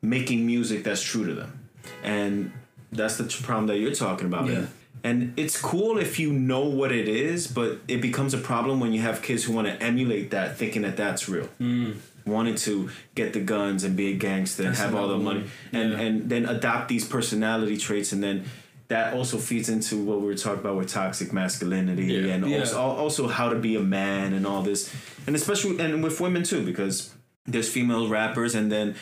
[0.03, 1.69] making music that's true to them.
[2.03, 2.53] And
[2.91, 4.49] that's the problem that you're talking about.
[4.49, 4.67] Yeah.
[5.05, 8.93] And it's cool if you know what it is, but it becomes a problem when
[8.93, 11.49] you have kids who want to emulate that, thinking that that's real.
[11.61, 11.97] Mm.
[12.25, 15.25] Wanting to get the guns and be a gangster and That's have all the another
[15.25, 15.99] money, and Yeah.
[16.01, 18.45] and then adopt these personality traits, and then
[18.89, 22.35] that also feeds into what we were talking about with toxic masculinity, Yeah.
[22.35, 22.61] and Yeah.
[22.61, 24.91] also also how to be a man and all this,
[25.27, 27.11] and especially and with women too, because
[27.47, 28.95] there's female rappers, and then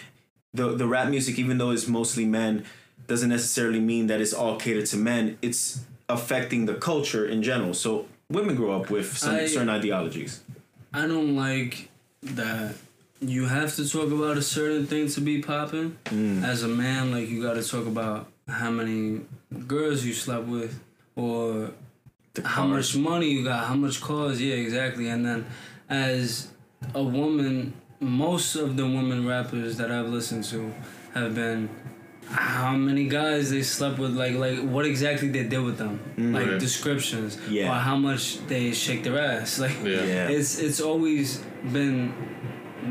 [0.55, 2.65] the the rap music, even though it's mostly men,
[3.07, 5.37] doesn't necessarily mean that it's all catered to men.
[5.43, 7.75] It's affecting the culture in general.
[7.75, 10.41] So women grow up with some I- certain ideologies.
[10.95, 11.89] I don't like
[12.23, 12.75] that
[13.21, 15.97] you have to talk about a certain thing to be popping.
[16.07, 16.43] Mm.
[16.45, 19.21] As a man, like you got to talk about how many
[19.67, 20.81] girls you slept with,
[21.17, 21.71] or
[22.45, 24.41] how much money you got, how much cars.
[24.41, 25.09] Yeah, exactly.
[25.09, 25.47] And then,
[25.89, 26.49] as
[26.95, 30.73] a woman, most of the women rappers that I've listened to
[31.15, 31.69] have been
[32.27, 35.99] how many guys they slept with, like like what exactly they did with them,
[36.33, 36.61] like Right.
[36.61, 37.69] descriptions, Yeah.
[37.71, 40.05] or how much they shake their ass, like Yeah.
[40.05, 40.29] Yeah.
[40.29, 41.39] it's it's always
[41.73, 42.15] been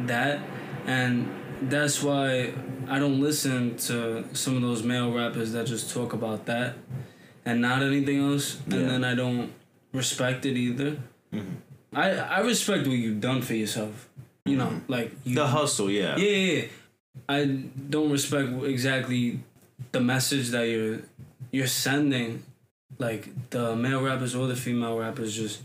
[0.08, 0.40] that
[0.86, 1.30] and
[1.62, 2.54] that's why
[2.88, 6.76] I don't listen to some of those male rappers that just talk about that
[7.46, 9.52] and not anything else and then I don't
[9.94, 10.98] respect it either.
[11.34, 11.56] Mm-hmm.
[11.94, 14.10] I I respect what you've done for yourself.
[14.46, 14.92] You know, mm-hmm.
[14.92, 16.18] like you The hustle, yeah.
[16.18, 16.68] yeah, yeah, yeah.
[17.28, 19.40] I don't respect exactly
[19.92, 21.00] the message that you're
[21.52, 22.44] you're sending,
[22.98, 25.62] like the male rappers or the female rappers just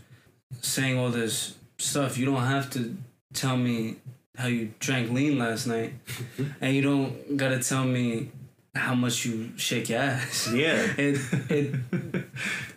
[0.61, 2.17] saying all this stuff.
[2.17, 2.95] You don't have to
[3.35, 3.97] tell me
[4.37, 5.93] how you drank lean last night,
[6.61, 8.31] and you don't gotta tell me
[8.73, 10.51] how much you shake your ass.
[10.53, 10.85] Yeah.
[10.97, 11.19] It
[11.49, 11.75] it.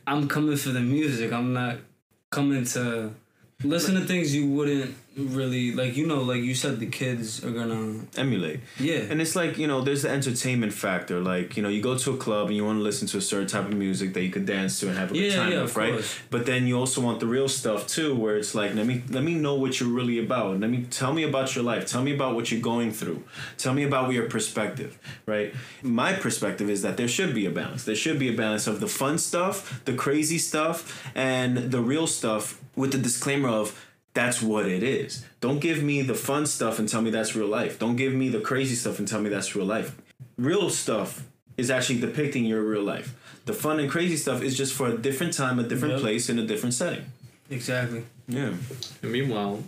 [0.06, 1.32] I'm coming for the music.
[1.32, 1.78] I'm not
[2.30, 3.12] coming to
[3.64, 5.96] listen to things you wouldn't really like.
[5.96, 8.60] You know, like you said, the kids are gonna Emulate.
[8.78, 8.98] yeah.
[9.10, 11.18] And it's like, you know, there's the entertainment factor.
[11.20, 13.20] Like, you know, you go to a club and you want to listen to a
[13.20, 15.50] certain type of music that you could dance to and have a good Yeah, time
[15.52, 15.92] yeah, with, of right?
[15.94, 16.16] course.
[16.30, 19.24] But then you also want the real stuff too, where it's like, let me let
[19.24, 20.60] me know what you're really about.
[20.60, 21.84] Let me tell me about your life.
[21.88, 23.24] Tell me about what you're going through.
[23.56, 25.52] Tell me about your perspective, right?
[25.82, 27.82] My perspective is that there should be a balance.
[27.82, 32.06] There should be a balance of the fun stuff, the crazy stuff, and the real
[32.06, 33.66] stuff with the disclaimer of
[34.14, 35.24] that's what it is.
[35.40, 37.78] Don't give me the fun stuff and tell me that's real life.
[37.78, 39.94] Don't give me the crazy stuff and tell me that's real life.
[40.36, 41.24] Real stuff
[41.56, 43.14] is actually depicting your real life.
[43.46, 46.02] The fun and crazy stuff is just for a different time, a different Yep.
[46.02, 47.04] place, in a different setting.
[47.50, 48.04] Exactly.
[48.28, 48.54] Yeah.
[49.02, 49.64] And meanwhile,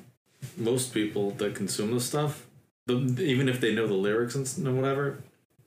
[0.57, 2.47] most people that consume this stuff,
[2.87, 5.19] the, even if they know the lyrics and and whatever,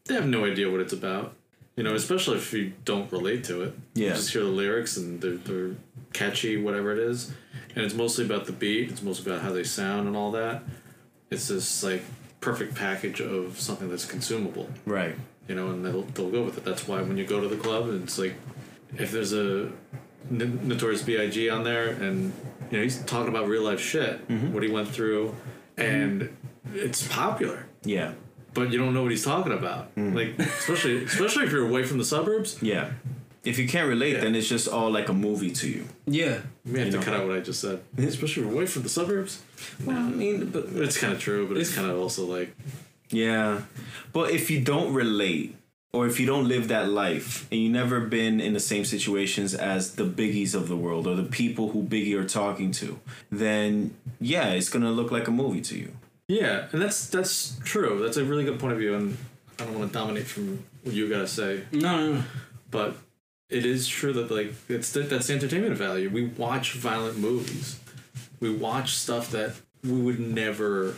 [0.06, 1.34] they have no idea what it's about.
[1.76, 3.74] You know, especially if you don't relate to it.
[4.10, 5.76] You just hear the lyrics and they're, they're
[6.14, 7.32] catchy, whatever it is.
[7.76, 10.64] And it's mostly about the beat, it's mostly about how they sound and all that.
[11.32, 12.04] It's this, like,
[12.42, 14.70] perfect package of something that's consumable.
[14.86, 15.16] Right.
[15.48, 16.66] you know, and they'll they'll go with it.
[16.66, 18.36] That's why when you go to the club, it's like
[18.98, 19.72] if there's a
[20.30, 21.50] N- Notorious B.I.G.
[21.50, 22.32] on there, and
[22.70, 24.54] you know he's talking about real life shit, mm-hmm.
[24.54, 25.36] what he went through,
[25.78, 26.78] and mm-hmm.
[26.78, 28.14] it's popular, Yeah.
[28.54, 29.86] But you don't know what he's talking about.
[29.96, 30.14] Hmm.
[30.16, 32.58] Like especially especially if you're away from the suburbs.
[32.62, 32.92] Yeah.
[33.44, 34.22] If you can't relate, Yeah.
[34.22, 35.84] then it's just all like a movie to you.
[36.06, 36.40] Yeah.
[36.66, 37.04] We have You to know.
[37.04, 37.82] cut out what I just said.
[37.98, 39.42] Especially if you're away from the suburbs.
[39.86, 42.56] Well, I mean, but It's kind of true, but it's If- kind of also like
[43.12, 43.62] Yeah.
[44.14, 45.56] But if you don't relate
[45.92, 49.54] or if you don't live that life and you never been in the same situations
[49.54, 53.00] as the biggies of the world or the people who Biggie are talking to,
[53.32, 55.92] then yeah, it's going to look like a movie to you.
[56.28, 58.00] Yeah, and that's that's true.
[58.02, 59.18] That's a really good point of view, and
[59.60, 61.64] I don't want to dominate from what you gotta say.
[61.72, 62.24] No, no,
[62.72, 62.96] but
[63.50, 66.10] it is true that like it's the, that's the entertainment value.
[66.10, 67.80] We watch violent movies.
[68.40, 70.96] We watch stuff that we would never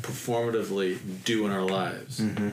[0.00, 2.20] performatively do in our lives.
[2.20, 2.50] Mm-hmm.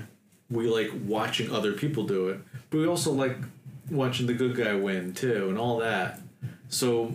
[0.49, 3.37] We like watching other people do it, but we also like
[3.89, 6.19] watching the good guy win too, and all that.
[6.69, 7.13] So,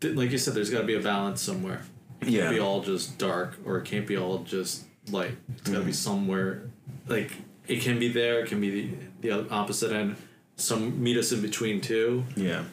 [0.00, 1.82] th- like you said, there's got to be a balance somewhere.
[2.22, 2.42] It Yeah.
[2.42, 5.36] can't be all just dark or it can't be all just light.
[5.58, 6.62] It's got to be somewhere
[7.08, 7.32] like
[7.68, 8.40] it can be there.
[8.40, 8.70] It can be
[9.20, 10.16] the, the opposite end.
[10.56, 12.64] Some meet us in between too, Yeah.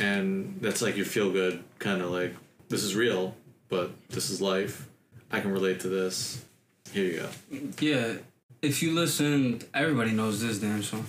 [0.00, 2.34] and that's like your feel good kind of like
[2.68, 3.34] this is real,
[3.68, 4.88] but this is life.
[5.30, 6.44] I can relate to this.
[6.92, 7.28] Here you go.
[7.80, 8.14] Yeah,
[8.62, 11.04] if you listen, everybody knows this damn song.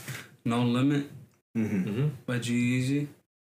[0.46, 1.10] No Limit
[1.58, 2.10] Mm-hmm.
[2.26, 3.08] by G-Eazy.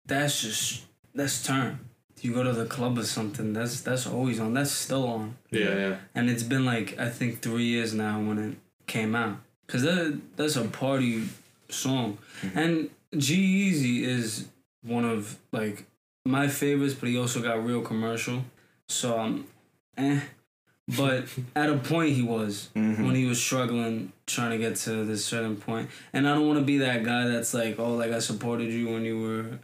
[0.06, 0.84] That's just
[1.14, 1.78] that's turn.
[2.26, 3.52] You go to the club or something.
[3.52, 4.52] That's that's always on.
[4.52, 5.36] That's still on.
[5.52, 5.96] Yeah, yeah.
[6.12, 8.56] And it's been like I think three years now when it
[8.88, 9.36] came out.
[9.68, 11.28] Cause that that's a party
[11.68, 12.18] song.
[12.42, 12.58] Mm-hmm.
[12.58, 14.48] And G-Eazy is
[14.82, 15.86] one of like
[16.24, 18.42] my favorites, but he also got real commercial.
[18.88, 19.46] So I'm
[19.96, 20.20] eh.
[20.96, 23.06] But at a point he was mm-hmm.
[23.06, 25.90] when he was struggling trying to get to this certain point.
[26.12, 28.88] And I don't want to be that guy that's like, oh, like I supported you
[28.88, 29.58] when you were,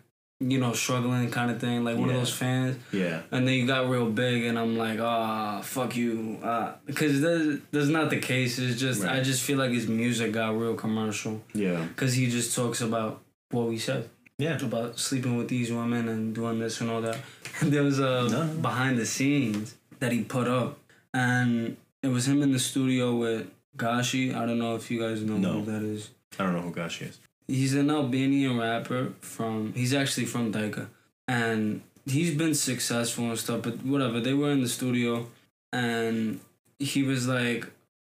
[0.50, 2.76] you know, struggling kind of thing, like one of those fans.
[2.92, 3.22] Yeah.
[3.31, 7.62] And then you got real big, and I'm like, ah, fuck you, uh, because that's,
[7.70, 8.59] that's not the case.
[8.59, 11.85] It's just I just feel like his music got real commercial, Yeah.
[11.87, 14.59] because he just talks about what we said Yeah.
[14.62, 17.18] about sleeping with these women and doing this and all that.
[17.62, 18.55] there was a No, no.
[18.61, 20.78] behind the scenes that he put up,
[21.14, 24.35] and it was him in the studio with Gashi.
[24.35, 25.52] I don't know if you guys know No.
[25.61, 26.11] who that is.
[26.38, 27.18] I don't know who Gashi is.
[27.46, 29.72] He's an Albanian rapper from.
[29.74, 30.88] He's actually from Dyker,
[31.28, 33.62] and he's been successful and stuff.
[33.62, 35.26] But whatever, they were in the studio,
[35.72, 36.40] and
[36.78, 37.66] he was like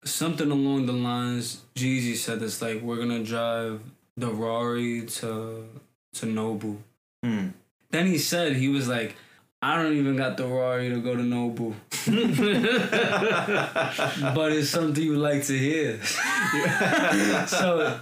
[0.05, 1.62] something along the lines.
[1.75, 3.81] G-Eazy said this like, "We're gonna drive
[4.17, 5.69] the Rari to
[6.14, 6.79] to Nobu."
[7.23, 7.49] Hmm.
[7.91, 9.17] Then he said he was like,
[9.62, 11.75] "I don't even got the Rari to go to Nobu."
[14.35, 16.03] but it's something you like to hear.
[17.47, 18.01] so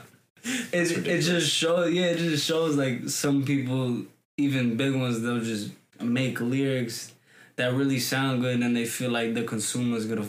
[0.73, 4.03] it, it just shows, yeah, it just shows like some people,
[4.37, 7.13] even big ones, they'll just make lyrics
[7.57, 10.27] that really sound good and they feel like the consumer's gonna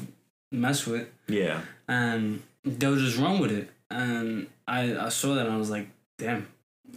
[0.52, 1.62] mess with Yeah.
[1.88, 3.70] and they'll just run with it.
[3.90, 6.48] And I, I saw that and I was like, damn,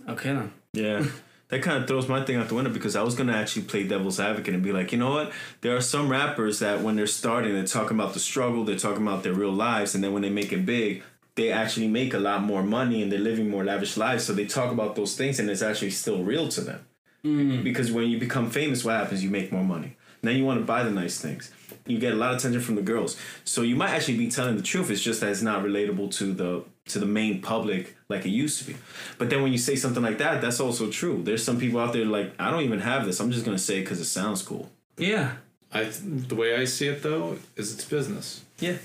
[0.09, 0.53] okay then.
[0.73, 1.05] Yeah.
[1.51, 3.83] That kind of throws my thing out the window because I was gonna actually play
[3.83, 5.33] devil's advocate and be like, you know what?
[5.63, 9.03] There are some rappers that when they're starting, they're talking about the struggle, they're talking
[9.05, 11.03] about their real lives, and then when they make it big,
[11.35, 14.25] they actually make a lot more money and they're living more lavish lives.
[14.25, 16.87] So they talk about those things and it's actually still real to them.
[17.25, 17.63] Mm.
[17.63, 19.23] Because when you become famous, what happens?
[19.23, 19.97] You make more money.
[20.23, 21.51] Then you want to buy the nice things.
[21.87, 23.17] You get a lot of attention from the girls.
[23.45, 24.91] So you might actually be telling the truth.
[24.91, 28.59] It's just that it's not relatable to the to the main public like it used
[28.59, 28.77] to be.
[29.17, 31.23] But then when you say something like that, that's also true.
[31.23, 33.21] There's some people out there like I don't even have this.
[33.21, 34.71] I'm just gonna say it because it sounds cool.
[34.99, 35.33] Yeah.
[35.73, 38.43] I th- the way I see it though is it's business.
[38.59, 38.77] Yeah.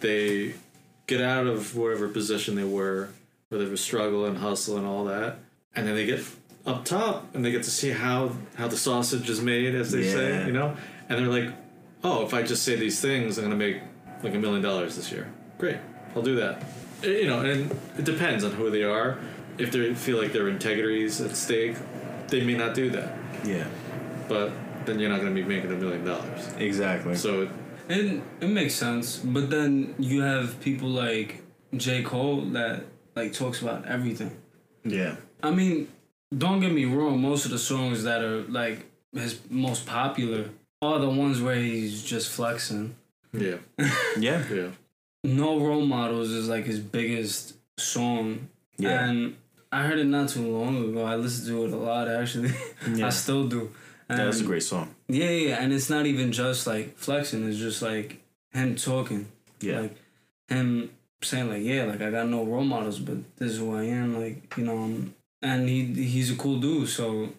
[0.00, 0.54] They
[1.08, 3.08] get out of whatever position they were,
[3.48, 5.38] where they were struggling, hustle, and all that,
[5.74, 6.20] and then they get
[6.66, 10.04] up top and they get to see how how the sausage is made, as they
[10.04, 10.12] Yeah.
[10.12, 10.76] say, you know,
[11.08, 11.52] and they're like,
[12.04, 13.78] oh, if I just say these things, I'm gonna make
[14.22, 15.26] like a million dollars this year.
[15.58, 15.78] Great,
[16.14, 16.62] I'll do that.
[17.02, 19.18] Eh, You know, and it depends on who they are.
[19.56, 21.76] If they feel like their integrity's at stake,
[22.28, 23.16] they may not do that.
[23.44, 23.66] Yeah.
[24.28, 24.52] But
[24.84, 26.48] then you're not gonna be making a million dollars.
[26.58, 27.14] Exactly.
[27.14, 27.48] So it,
[27.88, 31.42] It it makes sense, but then you have people like
[31.76, 32.84] J Cole that
[33.16, 34.32] like talks about everything.
[34.84, 35.16] yeah.
[35.42, 35.88] I mean,
[36.36, 37.20] don't get me wrong.
[37.20, 40.50] Most of the songs that are like his most popular
[40.82, 42.94] are the ones where he's just flexing.
[43.32, 43.56] yeah,
[44.18, 44.42] Yeah.
[44.52, 44.70] yeah.
[45.24, 48.48] No role models is like his biggest song,
[48.78, 49.04] Yeah.
[49.08, 49.36] and
[49.72, 51.04] I heard it not too long ago.
[51.04, 52.52] I listened to it a lot actually.
[52.94, 53.06] Yeah.
[53.06, 53.70] I still do.
[54.08, 54.94] Yeah, that's a great song.
[55.08, 57.48] Yeah, yeah, and it's not even just like flexing.
[57.48, 58.20] It's just like
[58.52, 59.28] him talking.
[59.60, 59.80] Yeah.
[59.80, 59.96] Like
[60.48, 60.90] him
[61.22, 64.18] saying like, yeah, like I got no role models, but this is who I am.
[64.18, 66.88] Like you know, um, and he he's a cool dude.
[66.88, 67.30] So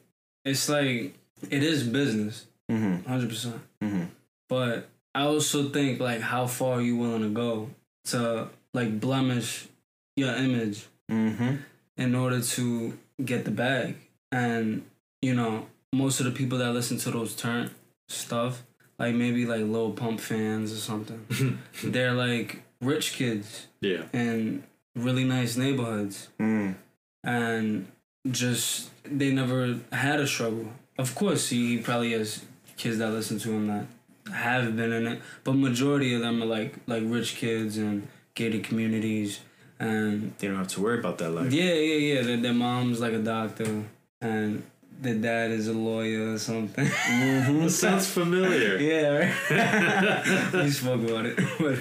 [0.45, 1.15] it's like
[1.49, 3.07] it is business, mm-hmm.
[3.09, 3.61] hundred percent.
[3.81, 4.03] Mm-hmm.
[4.47, 7.69] But I also think like how far are you willing to go
[8.05, 9.67] to like blemish
[10.15, 11.55] your image Mm-hmm.
[11.97, 13.95] in order to get the bag.
[14.31, 14.83] And
[15.21, 17.71] you know, most of the people that listen to those turn
[18.07, 18.63] stuff,
[18.97, 21.25] like maybe like Lil Pump fans or something,
[21.83, 24.03] they're like rich kids Yeah.
[24.13, 24.63] And
[24.95, 26.75] really nice neighborhoods Mm.
[27.23, 27.87] and
[28.29, 30.67] just they never had a struggle.
[30.97, 32.43] Of course, he, he probably has
[32.77, 33.85] kids that listen to him that
[34.33, 38.63] have been in it, but majority of them are like like rich kids and gated
[38.63, 39.39] communities
[39.79, 41.53] and They don't have to worry about that life.
[41.53, 42.21] yeah, yeah, yeah.
[42.21, 43.85] Their, their mom's like a doctor,
[44.21, 44.63] and
[44.99, 46.85] their dad is a lawyer or something.
[47.09, 48.77] That sounds familiar.
[48.91, 50.53] yeah, right.
[50.63, 51.79] we spoke about it, but,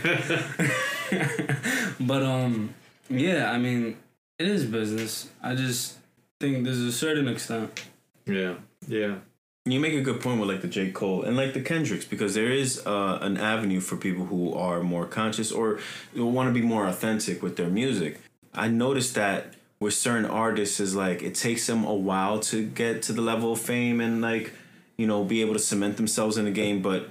[2.01, 2.75] but um,
[3.11, 3.51] yeah.
[3.51, 3.97] I mean,
[4.39, 5.29] it is business.
[5.43, 5.99] I just
[6.41, 7.87] think there's a certain extent.
[8.27, 8.55] Yeah.
[8.87, 9.17] Yeah.
[9.65, 10.93] You make a good point with like the J.
[10.93, 14.83] Cole and like the Kendricks because there is uh, an avenue for people who are
[14.83, 15.79] more conscious or
[16.15, 18.21] want to be more authentic with their music.
[18.55, 23.03] I noticed that with certain artists is like it takes them a while to get
[23.03, 24.53] to the level of fame and like
[24.97, 27.09] you know be able to cement themselves in the game, but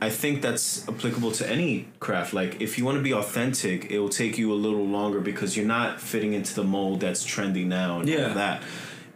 [0.00, 2.34] I think that's applicable to any craft.
[2.34, 5.56] Like if you want to be authentic, it will take you a little longer because
[5.56, 8.28] you're not fitting into the mold that's trendy now and Yeah.
[8.28, 8.62] all that.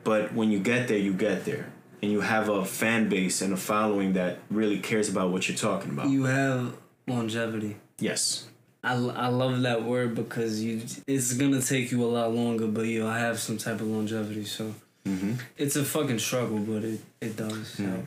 [0.04, 1.70] But when you get there, you get there.
[2.02, 5.58] And you have a fan base and a following that really cares about what you're
[5.58, 6.08] talking about.
[6.08, 6.72] You have
[7.06, 7.76] longevity.
[7.98, 8.46] yes.
[8.82, 12.82] I, I love that word because you it's gonna take you a lot longer, but
[12.86, 14.44] you'll have some type of longevity.
[14.44, 14.74] So
[15.08, 15.32] Mm-hmm.
[15.56, 17.76] it's a fucking struggle, but it it does.
[17.78, 18.04] help.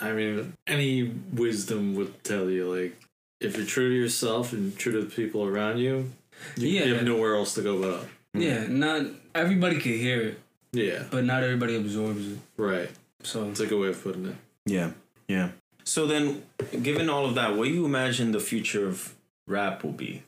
[0.00, 2.96] I mean, any wisdom would tell you like
[3.40, 6.10] if you're true to yourself and true to the people around you,
[6.56, 8.06] you, you have nowhere else to go but up.
[8.34, 9.06] Yeah, not
[9.36, 10.38] everybody can hear it,
[10.72, 12.38] Yeah, but not everybody absorbs it.
[12.56, 12.90] right.
[13.22, 14.36] So It's a good way of putting it.
[14.66, 14.90] Yeah.
[15.28, 15.50] Yeah.
[15.84, 16.42] So then,
[16.82, 19.14] given all of that, what do you imagine the future of
[19.46, 20.22] rap will be?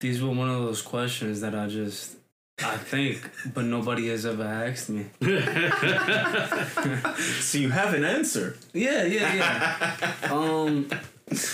[0.00, 2.14] these were one of those questions that I just
[2.64, 5.06] I think, but nobody has ever asked me.
[7.40, 8.56] So you have an answer.
[8.72, 10.30] Yeah, yeah, yeah.
[10.32, 10.88] um,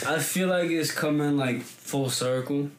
[0.07, 2.70] I feel like it's coming like full circle,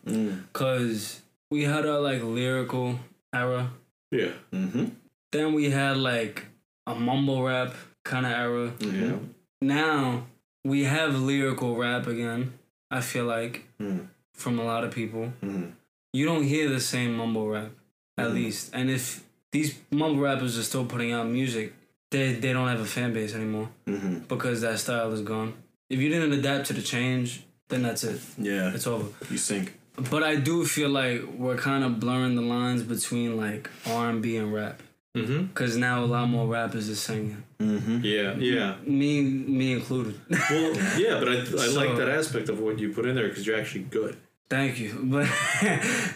[0.54, 1.21] cause
[1.52, 3.00] we had our like lyrical
[3.34, 3.71] era,
[4.12, 4.32] Yeah.
[4.54, 4.86] Mm-hmm.
[5.32, 6.45] then we had like
[6.88, 8.71] a mumble rap kind of era.
[8.80, 9.17] Yeah.
[9.62, 10.26] Now
[10.63, 12.54] we have lyrical rap again.
[12.91, 14.08] I feel like Mm.
[14.36, 15.71] From a lot of people, Mhm.
[16.13, 17.71] you don't hear the same mumble rap
[18.17, 18.69] at least.
[18.74, 21.74] And if these mumble rappers are still putting out music,
[22.12, 24.15] they they don't have a fan base anymore Mm-hmm.
[24.28, 25.54] because that style is gone.
[25.89, 28.19] If you didn't adapt to the change, then that's it.
[28.38, 28.74] Yeah.
[28.76, 29.08] It's over.
[29.32, 29.74] You sink.
[30.12, 34.21] But I do feel like we're kind of blurring the lines between like R and
[34.21, 34.82] B and rap,
[35.17, 35.41] Mm-hmm.
[35.45, 37.41] because now a lot more rappers are singing.
[37.60, 37.98] Mm-hmm.
[38.04, 38.36] Yeah.
[38.36, 38.76] Yeah.
[38.86, 39.21] Me,
[39.60, 40.15] me included.
[40.30, 43.45] Well, yeah, but I, I like that aspect of what you put in there because
[43.48, 44.17] you're actually good.
[44.49, 44.91] Thank you.
[45.03, 45.27] But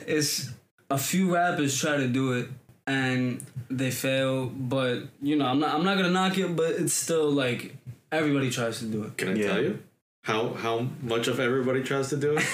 [0.08, 0.50] it's
[0.90, 2.48] a few rappers try to do it
[2.88, 4.46] and they fail.
[4.48, 5.76] But you know, I'm not.
[5.76, 6.56] I'm not gonna knock it.
[6.56, 7.76] But it's still like
[8.12, 9.18] everybody tries to do it.
[9.18, 9.48] Can I Yeah.
[9.48, 9.80] tell you
[10.24, 12.46] how how much of everybody tries to do it?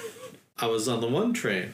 [0.58, 1.72] I was on the one train,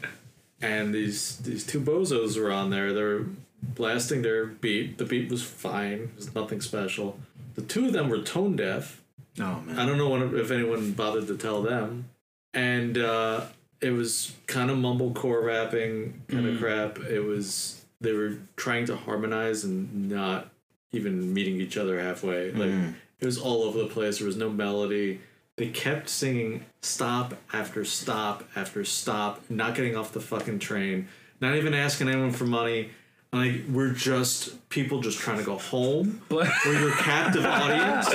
[0.62, 2.92] and these these two bozos were on there.
[2.92, 3.24] They're
[3.62, 4.98] blasting their beat.
[4.98, 6.11] The beat was fine.
[6.11, 7.18] It was nothing special.
[7.56, 9.02] The two of them were tone deaf.
[9.40, 9.78] Oh man.
[9.78, 12.09] I don't know if anyone bothered to tell them.
[12.57, 13.42] And uh,
[13.81, 16.99] it was kind of mumblecore rapping kind of crap.
[16.99, 20.49] It was they were trying to harmonize and not
[20.92, 22.51] even meeting each other halfway.
[22.53, 22.71] Like
[23.21, 24.19] it was all over the place.
[24.19, 25.21] There was no melody.
[25.57, 31.09] They kept singing stop after stop after stop, not getting off the fucking train,
[31.40, 32.90] not even asking anyone for money.
[33.33, 36.23] Like we're just people just trying to go home.
[36.29, 38.09] But We're your captive audience,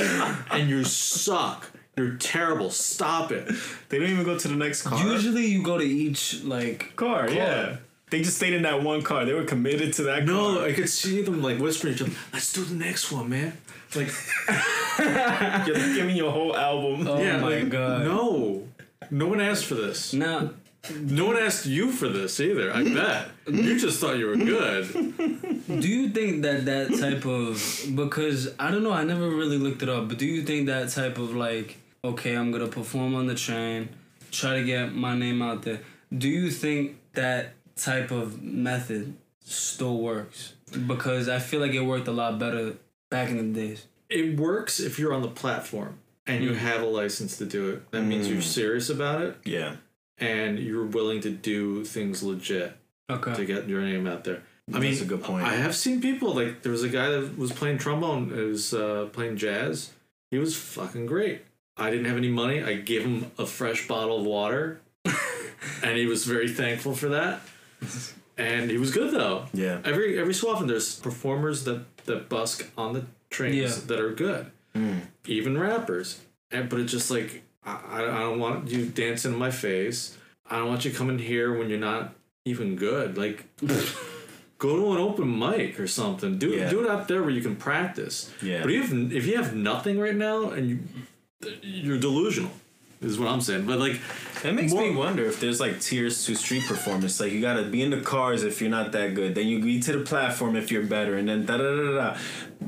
[0.51, 1.70] and you suck.
[1.97, 2.69] You're terrible.
[2.69, 3.51] Stop it.
[3.89, 4.97] They don't even go to the next car.
[5.06, 7.77] usually you go to each like car, yeah.
[8.10, 9.23] They just stayed in that one car.
[9.23, 10.65] They were committed to that No, car.
[10.65, 12.19] I could see them like whispering to each other.
[12.34, 13.58] Let's do the next one, man.
[13.95, 14.12] Like,
[14.99, 17.08] You're like, give me your whole album.
[17.08, 18.04] Oh yeah, my like, god.
[18.06, 18.67] No,
[19.10, 20.13] no one asked for this.
[20.13, 20.51] Now
[20.89, 22.73] No one asked you for this either.
[22.73, 24.87] I bet you just thought you were good.
[25.67, 29.83] Do you think that that type of because I don't know I never really looked
[29.83, 33.27] it up but do you think that type of like okay I'm gonna perform on
[33.27, 33.89] the train
[34.31, 35.81] try to get my name out there
[36.15, 40.53] do you think that type of method still works
[40.87, 42.75] because I feel like it worked a lot better
[43.09, 46.57] back in the days It works if you're on the platform and you mm.
[46.57, 47.91] have a license to do it.
[47.91, 48.43] That means you're mm.
[48.43, 49.75] serious about it Yeah.
[50.21, 52.77] And you're willing to do things legit.
[53.10, 54.43] to get your name out there.
[54.69, 55.45] I That's mean, a good point.
[55.45, 58.73] I have seen people like there was a guy that was playing trombone, who was
[58.73, 59.91] uh, playing jazz.
[60.29, 61.43] He was fucking great.
[61.75, 62.63] I didn't have any money.
[62.63, 64.79] I gave him a fresh bottle of water,
[65.84, 67.41] and he was very thankful for that.
[68.38, 69.47] And he was good though.
[69.53, 69.82] Yeah.
[69.84, 73.86] Every every so often, there's performers that that busk on the trains Yeah.
[73.88, 74.51] that are good,
[75.28, 76.22] even rappers.
[76.51, 80.18] And but it's just like I, I don't want you dancing in my face.
[80.49, 82.14] I don't want you coming here when you're not
[82.45, 83.18] even good.
[83.18, 83.45] Like,
[84.57, 86.38] go to an open mic or something.
[86.38, 86.70] Do Yeah.
[86.70, 88.32] do it out there where you can practice.
[88.41, 88.62] Yeah.
[88.64, 90.80] But if if you have nothing right now and you
[91.62, 92.51] you're delusional,
[93.01, 93.66] is what I'm saying.
[93.66, 93.99] But like,
[94.43, 97.20] It makes More- me wonder if there's like tiers to street performance.
[97.20, 99.36] Like you gotta be in the cars if you're not that good.
[99.36, 101.91] Then you get to the platform if you're better, and then da da da.
[101.93, 102.18] da.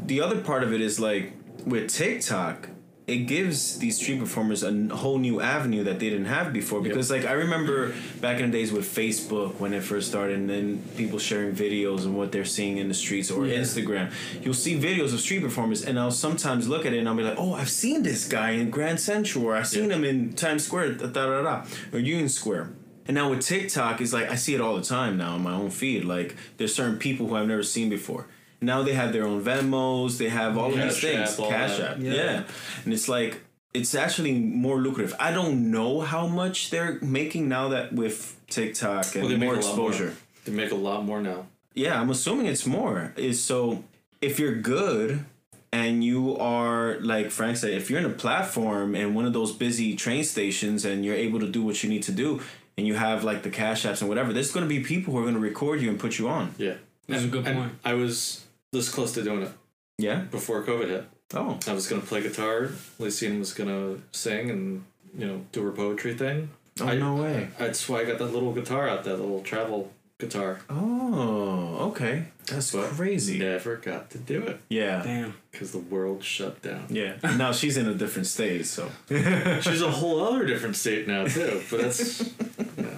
[0.06, 1.34] The other part of it is like
[1.66, 2.70] with TikTok,
[3.06, 6.80] it gives these street performers a whole new avenue that they didn't have before.
[6.82, 10.49] Because like i remember back in the days with facebook when it first started and
[10.49, 13.58] then people sharing videos and what they're seeing in the streets or Yeah.
[13.60, 14.12] instagram.
[14.41, 17.24] You'll see videos of street performers and i'll sometimes look at it and i'll be
[17.24, 19.95] like oh i've seen this guy in grand central or i've seen Yeah.
[19.97, 22.70] him in times square da, da, da, da, or union square.
[23.06, 25.54] And now with tiktok it's like i see it all the time now on my
[25.54, 26.06] own feed.
[26.06, 28.28] Like there's certain people who i've never seen before
[28.66, 30.18] now they have their own Venmos.
[30.18, 31.39] They have all of these things.
[31.39, 31.80] App, Cash.
[31.80, 32.14] App, Yeah.
[32.14, 32.43] yeah.
[32.86, 33.41] And it's like
[33.74, 35.16] it's actually more lucrative.
[35.20, 39.59] I don't know how much they're making now that with TikTok and Well, more a
[39.59, 39.89] lot more.
[39.89, 40.14] exposure.
[40.45, 41.47] They make a lot more now.
[41.74, 43.14] Yeah, I'm assuming it's more.
[43.18, 43.84] Is so
[44.22, 45.26] if you're good
[45.72, 49.51] and you are like Frank said, if you're in a platform and one of those
[49.51, 52.41] busy train stations and you're able to do what you need to do
[52.78, 55.26] and you have like the cash apps and whatever, there's gonna be people who are
[55.26, 56.53] gonna record you and put you on.
[56.59, 56.76] Yeah.
[57.07, 57.72] That's a good And point.
[57.84, 59.51] I was this close to doing it
[59.97, 60.19] Yeah?
[60.30, 61.05] before COVID hit.
[61.34, 61.57] Oh.
[61.67, 62.69] I was gonna play guitar.
[62.99, 64.84] Lysine was gonna sing and
[65.17, 66.49] you know do her poetry thing.
[66.82, 67.47] Oh I- no way.
[67.57, 70.59] That's why I got that little guitar out, that little travel guitar.
[70.69, 72.26] Oh, okay.
[72.45, 73.39] That's But crazy.
[73.39, 75.01] Never got to do it Yeah.
[75.03, 75.34] Damn.
[75.51, 76.86] because the world shut down.
[76.89, 77.15] Yeah.
[77.38, 78.89] now she's in a different state, so.
[79.09, 81.61] She's a whole other different state now too.
[81.69, 82.21] But that's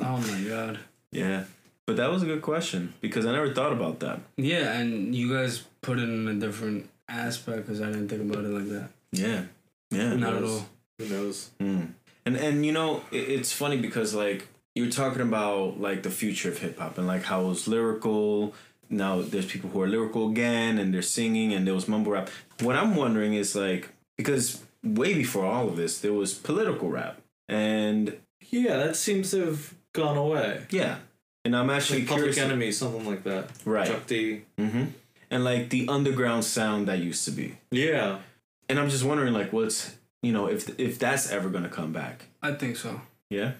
[0.01, 0.79] Oh my god.
[1.11, 1.43] yeah.
[1.87, 4.19] But that was a good question because I never thought about that.
[4.37, 8.43] Yeah, and you guys put it in a different aspect because I didn't think about
[8.43, 8.89] it like that.
[9.11, 9.43] Yeah.
[9.91, 10.15] Yeah.
[10.15, 10.65] Not at all.
[10.97, 11.51] who knows.
[11.59, 11.89] Mm.
[12.25, 16.49] And and you know it, it's funny because like you're talking about like the future
[16.49, 18.53] of hip hop and like how it was lyrical.
[18.89, 22.29] Now there's people who are lyrical again and they're singing and there was mumble rap.
[22.61, 27.21] What I'm wondering is like because way before all of this there was political rap
[27.47, 28.17] and
[28.49, 30.65] Yeah, that seems to have gone away.
[30.71, 30.97] yeah.
[31.45, 32.37] And I'm actually Like Public.
[32.37, 33.49] Enemy, something like that.
[33.65, 33.87] Right.
[33.87, 34.41] Chuck D.
[34.57, 34.85] hmm
[35.31, 37.55] And like the underground sound that used to be.
[37.71, 38.19] Yeah.
[38.67, 42.25] And I'm just wondering like what's you know if if that's ever gonna come back.
[42.41, 42.99] I think so.
[43.29, 43.51] Yeah.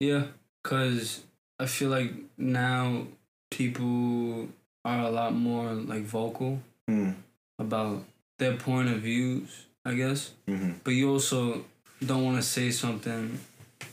[0.00, 0.24] Yeah,
[0.62, 1.22] because
[1.58, 3.06] I feel like now
[3.50, 4.48] people
[4.84, 7.14] are a lot more like vocal Mm.
[7.58, 8.04] about
[8.38, 10.32] their point of views, I guess.
[10.46, 11.64] hmm But you also
[12.04, 13.38] don't want to say something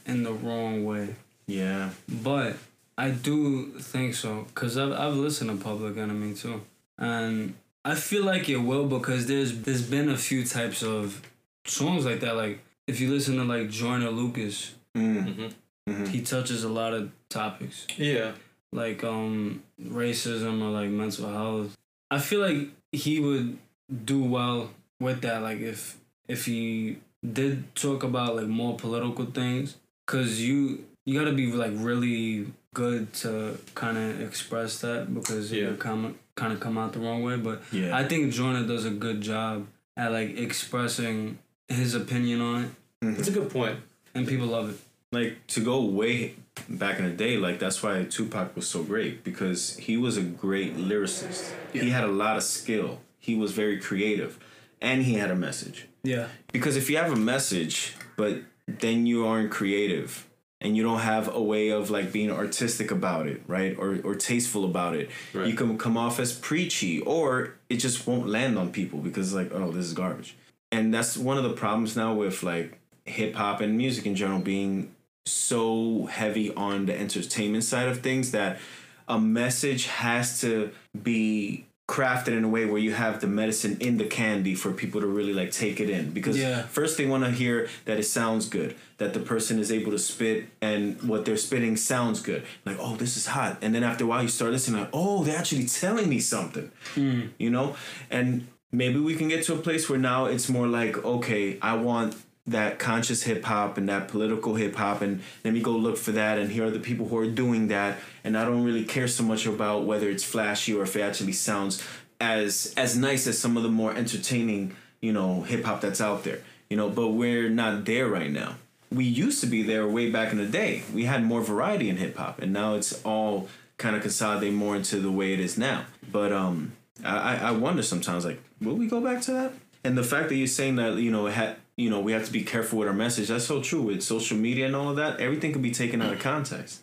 [0.06, 1.16] in the wrong way.
[1.48, 1.90] Yeah.
[2.08, 2.56] But
[2.98, 6.62] I do think so because I've I've listened to Public Enemy too,
[6.98, 11.22] and I feel like it will because there's there's been a few types of
[11.66, 12.36] songs like that.
[12.36, 15.36] Like if you listen to like Joyner Lucas, Mm.
[15.36, 15.48] hmm
[15.92, 18.32] hmm he touches a lot of topics Yeah.
[18.72, 21.76] like um racism or like mental health.
[22.10, 23.58] I feel like he would
[24.06, 24.70] do well
[25.02, 25.42] with that.
[25.42, 25.98] Like if
[26.30, 26.98] if he
[27.40, 29.76] did talk about like more political things,
[30.08, 35.64] cause you you gotta be like really good to kind of express that because Yeah.
[35.64, 36.02] it would come
[36.36, 37.38] kind of come out the wrong way.
[37.38, 37.98] But Yeah.
[37.98, 39.66] I think Joyner does a good job
[39.98, 42.70] at like expressing his opinion on it,
[43.04, 43.16] mm-hmm.
[43.16, 43.78] That's a good
[44.14, 44.78] and people love it.
[45.12, 46.36] like to go way
[46.70, 50.22] back in the day like that's why tupac was so great because he was a
[50.22, 54.38] great lyricist he had a lot of skill he was very creative
[54.82, 56.28] and he had a message Yeah.
[56.52, 58.34] because if you have a message but
[58.68, 60.26] then you aren't creative
[60.62, 63.76] and you don't have a way of like being artistic about it right?
[63.78, 65.10] Or, or tasteful about it.
[65.34, 65.48] Right.
[65.48, 69.52] you can come off as preachy or it just won't land on people because like
[69.54, 70.36] oh this is garbage.
[70.72, 74.40] And that's one of the problems now with like hip hop and music in general
[74.40, 74.96] being
[75.26, 78.60] so heavy on the entertainment side of things that
[79.08, 83.98] a message has to be crafted in a way where you have the medicine in
[83.98, 86.10] the candy for people to really like take it in.
[86.12, 86.64] Because Yeah.
[86.64, 90.00] first they want to hear that it sounds good that the person is able to
[90.00, 92.44] spit and what they're spitting sounds good.
[92.66, 93.60] Like oh this is hot.
[93.62, 96.72] And then after a while you start listening like oh they're actually telling me something.
[96.96, 97.22] Hmm.
[97.38, 97.76] You know?
[98.10, 101.74] And maybe we can get to a place where now it's more like okay i
[101.74, 102.14] want
[102.48, 106.12] that conscious hip hop and that political hip hop and let me go look for
[106.12, 109.08] that and here are the people who are doing that and I don't really care
[109.08, 111.84] so much about whether it's flashy or if it actually sounds
[112.22, 116.24] as as nice as some of the more entertaining, you know, hip hop that's out
[116.24, 116.40] there.
[116.70, 118.56] You know, but we're not there right now.
[118.92, 120.84] We used to be there way back in the day.
[120.94, 124.76] We had more variety in hip hop and now it's all kind of consolidated more
[124.76, 125.86] into the way it is now.
[126.12, 126.74] But um
[127.04, 129.54] I, I wonder sometimes like will we go back to that?
[129.84, 132.26] And the fact that you're saying that, you know, it had you know, we have
[132.26, 133.28] to be careful with our message.
[133.28, 133.82] That's so true.
[133.82, 136.82] With social media and all of that, everything can be taken out of context.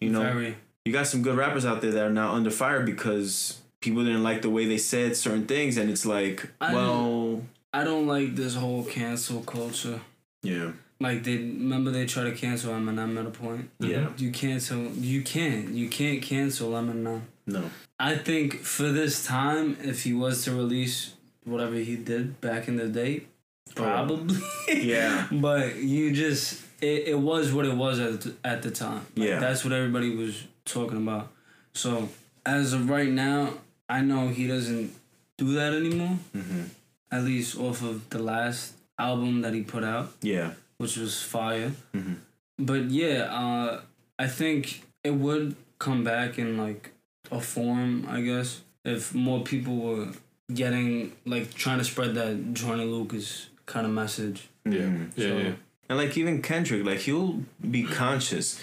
[0.00, 0.56] You know, Very.
[0.84, 4.22] you got some good rappers out there that are now under fire because people didn't
[4.22, 8.34] like the way they said certain things, and it's like, I- well, I don't like
[8.36, 10.00] this whole cancel culture.
[10.42, 13.70] yeah, Like they remember they try to cancel Eminem at a point.
[13.78, 14.86] yeah, You cancel.
[14.92, 15.70] You can't.
[15.70, 17.22] You can't cancel Eminem.
[17.46, 17.70] no,
[18.00, 21.14] I think for this time, if he was to release
[21.44, 23.26] whatever he did back in the day,
[23.74, 24.38] probably.
[24.68, 25.26] Yeah.
[25.32, 29.06] but you just it, it was what it was at the, at the time.
[29.16, 29.38] Like, Yeah.
[29.40, 31.28] that's what everybody was talking about.
[31.74, 32.08] So
[32.46, 33.54] as of right now,
[33.88, 34.92] I know he doesn't
[35.36, 36.18] do that anymore.
[36.36, 36.62] Mm-hmm.
[37.10, 40.52] At least off of the last album that he put out, Yeah.
[40.78, 41.72] which was fire.
[41.94, 42.16] Mhm.
[42.58, 43.80] But yeah, uh,
[44.18, 46.90] I think it would come back in like
[47.30, 50.08] a form, I guess, if more people were
[50.52, 54.48] getting like trying to spread that Joyner Lucas kind of message.
[54.64, 55.10] Yeah, Mhm.
[55.16, 55.52] yeah, So- yeah.
[55.88, 58.60] And like even Kendrick, like he'll be conscious.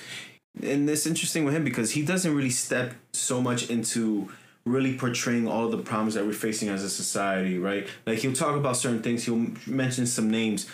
[0.61, 4.29] And it's interesting with him because he doesn't really step so much into
[4.65, 7.87] really portraying all the problems that we're facing as a society, right?
[8.05, 10.67] Like he'll talk about certain things, he'll mention some names,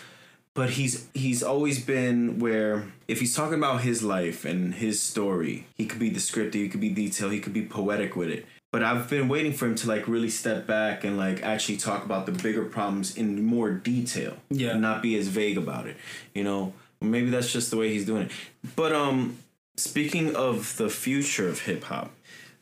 [0.54, 5.66] but he's he's always been where if he's talking about his life and his story,
[5.78, 8.44] he could be descriptive, he could be detailed, he could be poetic with it.
[8.72, 12.04] But I've been waiting for him to like really step back and like actually talk
[12.04, 14.70] about the bigger problems in more detail Yeah.
[14.70, 15.96] and not be as vague about it.
[16.34, 18.30] You know, maybe that's just the way he's doing it.
[18.74, 19.36] But um,
[19.76, 22.12] speaking of the future of hip hop,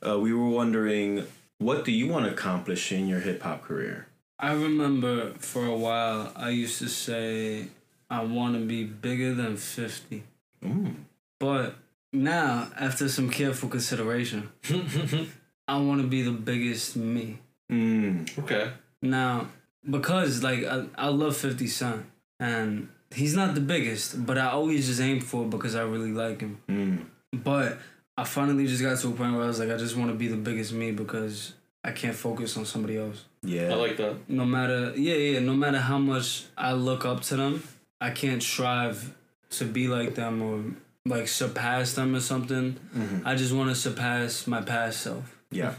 [0.06, 1.26] uh, we were wondering,
[1.58, 4.08] what do you want to accomplish in your hip hop career?
[4.38, 7.68] I remember for a while I used to say
[8.10, 10.24] I want to be bigger than 50.
[10.64, 10.94] Mm.
[11.38, 11.76] But
[12.12, 14.48] now, after some careful consideration,
[15.70, 17.38] I want to be the biggest me.
[17.70, 18.38] Mm.
[18.40, 18.72] Okay.
[19.02, 19.46] Now,
[19.88, 22.06] because like I, I love 50 Cent
[22.40, 26.10] and he's not the biggest, but I always just aim for it because I really
[26.10, 26.60] like him.
[26.68, 27.04] Mm.
[27.32, 27.78] But
[28.18, 30.16] I finally just got to a point where I was like, I just want to
[30.16, 31.54] be the biggest me because
[31.84, 33.24] I can't focus on somebody else.
[33.42, 33.70] Yeah.
[33.70, 34.28] I like that.
[34.28, 37.62] No matter, yeah, yeah, no matter how much I look up to them,
[38.00, 39.14] I can't strive
[39.50, 40.64] to be like them or
[41.06, 42.76] like surpass them or something.
[42.96, 43.22] Mhm.
[43.24, 45.36] I just want to surpass my past self.
[45.50, 45.74] Yeah.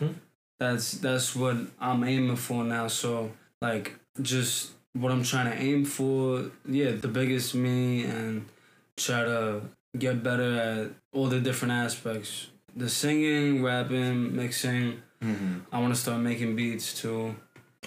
[0.59, 2.87] That's that's what I'm aiming for now.
[2.87, 8.45] So like just what I'm trying to aim for, yeah, the biggest me and
[8.97, 9.61] try to
[9.97, 12.47] get better at all the different aspects.
[12.75, 15.01] The singing, rapping, mixing.
[15.21, 17.35] hmm I want to start making beats too.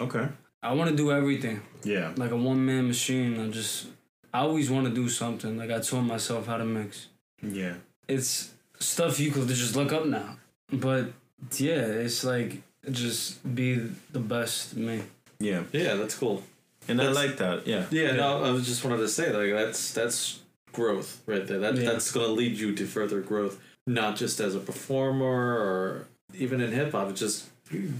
[0.01, 0.29] Okay.
[0.63, 1.63] I want to do everything.
[1.85, 2.13] Yeah.
[2.17, 3.39] Like a one man machine.
[3.39, 3.87] I just
[4.33, 5.57] I always want to do something.
[5.57, 7.09] Like I told myself how to mix.
[7.43, 7.75] Yeah.
[8.09, 10.37] It's stuff you could just look up now.
[10.73, 11.13] But
[11.59, 13.75] yeah, it's like just be
[14.13, 15.03] the best me.
[15.39, 15.63] Yeah.
[15.73, 16.43] Yeah, that's cool.
[16.89, 17.67] And I like that.
[17.67, 17.87] Yeah.
[17.91, 20.41] Yeah, no, I was just wanted to say like that's that's
[20.73, 21.59] growth right there.
[21.59, 21.91] That Yeah.
[21.93, 26.73] that's gonna lead you to further growth, not just as a performer or even in
[26.73, 27.11] hip hop.
[27.11, 27.49] It's just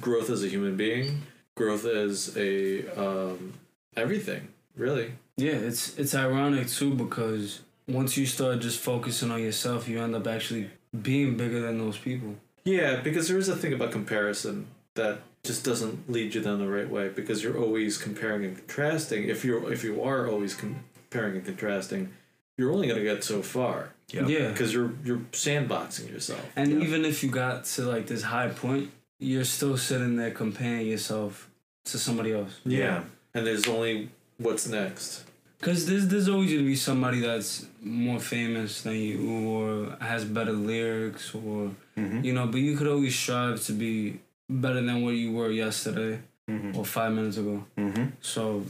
[0.01, 1.23] growth as a human being,
[1.57, 3.55] growth as a um,
[3.97, 5.13] everything really.
[5.37, 10.15] Yeah, it's it's ironic too because once you start just focusing on yourself, you end
[10.15, 10.71] up actually
[11.03, 12.37] being bigger than those people.
[12.65, 16.69] Yeah, because there is a thing about comparison that just doesn't lead you down the
[16.69, 19.29] right way because you're always comparing and contrasting.
[19.29, 22.11] If you're if you are always comparing and contrasting,
[22.57, 24.27] you're only gonna get so far Yeah.
[24.27, 24.49] Yeah.
[24.49, 26.45] because you're you're sandboxing yourself.
[26.57, 26.79] And Yeah.
[26.87, 31.51] even if you got to like this high point, you're still sitting there comparing yourself
[31.87, 32.61] to somebody else.
[32.65, 33.05] Yeah.
[33.35, 35.25] and there's only what's next.
[35.61, 40.53] Cause there's there's always gonna be somebody that's more famous than you or has better
[40.53, 44.19] lyrics or hmm you know, but you could always strive to be
[44.51, 47.65] better than what you were yesterday hmm or five minutes ago.
[47.79, 48.65] hmm So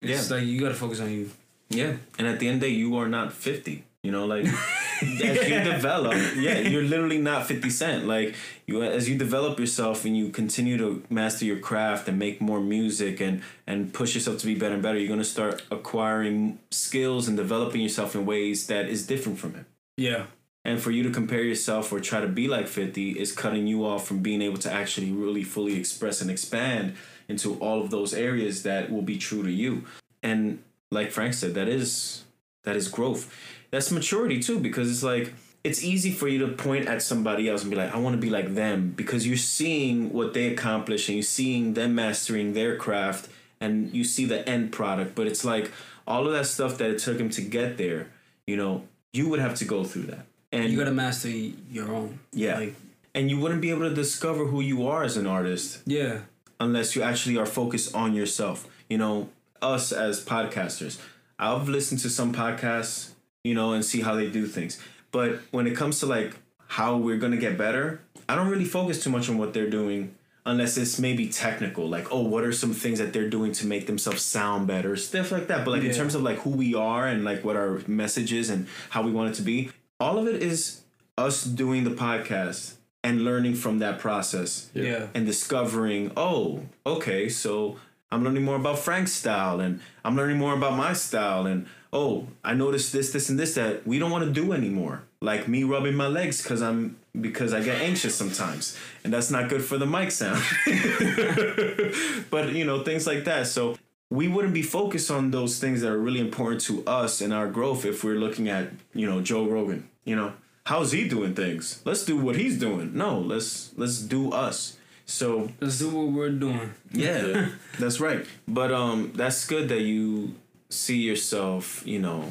[0.00, 1.30] it's like you gotta focus on you.
[1.70, 3.84] Yeah, and at the end of the day, you are not fifty.
[4.02, 4.46] You know, like
[5.02, 8.06] as you develop, yeah, you're literally not Fifty Cent.
[8.06, 8.36] Like
[8.66, 12.60] you, as you develop yourself and you continue to master your craft and make more
[12.60, 17.26] music and and push yourself to be better and better, you're gonna start acquiring skills
[17.26, 19.66] and developing yourself in ways that is different from him.
[19.96, 20.26] Yeah.
[20.64, 23.86] And for you to compare yourself or try to be like 50 is cutting you
[23.86, 26.94] off from being able to actually really fully express and expand
[27.26, 29.84] into all of those areas that will be true to you.
[30.22, 32.24] And like Frank said, that is
[32.64, 33.34] that is growth.
[33.70, 37.62] That's maturity too, because it's like it's easy for you to point at somebody else
[37.62, 41.08] and be like, I want to be like them because you're seeing what they accomplish
[41.08, 43.28] and you're seeing them mastering their craft
[43.60, 45.14] and you see the end product.
[45.14, 45.72] But it's like
[46.06, 48.08] all of that stuff that it took him to get there,
[48.46, 50.26] you know, you would have to go through that.
[50.52, 52.20] And You gotta master your own.
[52.32, 52.58] yeah.
[52.58, 52.74] Like
[53.14, 56.20] and you wouldn't be able to discover who you are as an artist yeah.
[56.60, 58.66] unless you actually are focused on yourself.
[58.88, 59.28] You know,
[59.60, 60.98] us as podcasters,
[61.38, 63.10] I've listened to some podcasts,
[63.44, 64.80] you know, and see how they do things.
[65.10, 66.36] But when it comes to like
[66.68, 70.14] how we're gonna get better, I don't really focus too much on what they're doing
[70.44, 73.86] unless it's maybe technical, like oh, what are some things that they're doing to make
[73.86, 75.64] themselves sound better, stuff like that.
[75.64, 78.50] But like in terms of like who we are and like what our message is
[78.50, 79.70] and how we want it to be,
[80.00, 80.82] all of it is
[81.16, 82.74] us doing the podcast
[83.04, 85.06] and learning from that process Yeah.
[85.14, 87.76] and discovering, oh, okay, so
[88.10, 92.28] I'm learning more about Frank's style and I'm learning more about my style and oh,
[92.44, 95.02] I noticed this, this, and this that we don't want to do anymore.
[95.20, 99.48] Like me rubbing my legs because I'm because I get anxious sometimes, and that's not
[99.48, 100.40] good for the mic sound.
[102.30, 103.48] but you know things like that.
[103.48, 103.76] So
[104.10, 107.48] we wouldn't be focused on those things that are really important to us and our
[107.48, 109.88] growth if we're looking at you know Joe Rogan.
[110.04, 110.32] You know
[110.66, 111.82] how's he doing things?
[111.84, 112.96] Let's do what he's doing.
[112.96, 114.77] No, let's let's do us.
[115.08, 116.74] So let's do what we're doing.
[116.92, 117.48] Yeah,
[117.78, 118.26] that's right.
[118.46, 120.34] But um, that's good that you
[120.68, 122.26] see yourself, you know,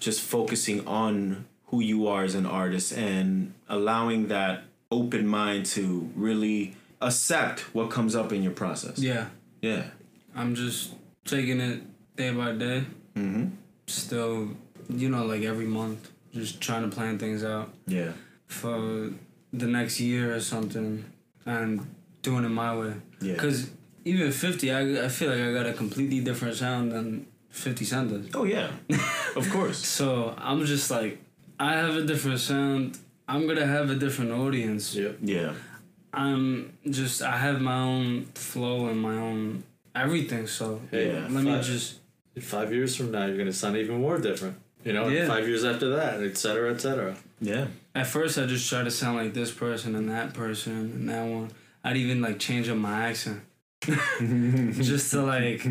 [0.00, 6.10] just focusing on who you are as an artist and allowing that open mind to
[6.16, 8.98] really accept what comes up in your process.
[8.98, 9.26] Yeah.
[9.60, 9.84] Yeah.
[10.34, 10.94] I'm just
[11.26, 11.82] taking it
[12.16, 12.84] day by day.
[13.14, 13.48] Mm-hmm.
[13.86, 14.48] Still,
[14.88, 18.12] you know, like every month, just trying to plan things out Yeah.
[18.46, 19.10] for
[19.52, 21.04] the next year or something
[21.44, 21.86] and
[22.22, 22.94] doing it my way.
[23.20, 23.34] Yeah.
[23.34, 23.70] Because
[24.04, 28.10] even 50, I, I feel like I got a completely different sound than 50 Cent
[28.10, 28.26] does.
[28.34, 28.70] Oh yeah.
[29.36, 29.84] of course.
[29.98, 31.18] So I'm just like,
[31.60, 32.98] I have a different sound.
[33.28, 34.94] I'm gonna have a different audience.
[34.94, 35.18] Yep.
[35.22, 35.52] Yeah.
[36.12, 39.64] I'm just, I have my own flow and my own
[39.94, 40.46] everything.
[40.46, 41.20] So Hey, Yeah.
[41.30, 41.98] let me five, just,
[42.40, 44.56] five years from now, you're gonna sound even more different.
[44.84, 45.26] You know, Yeah.
[45.28, 47.16] five years after that, et cetera, et cetera.
[47.40, 47.66] Yeah.
[47.94, 51.26] at first I just try to sound like this person and that person and that
[51.26, 51.50] one.
[51.84, 53.40] I'd even like change up my accent
[53.82, 55.66] just to like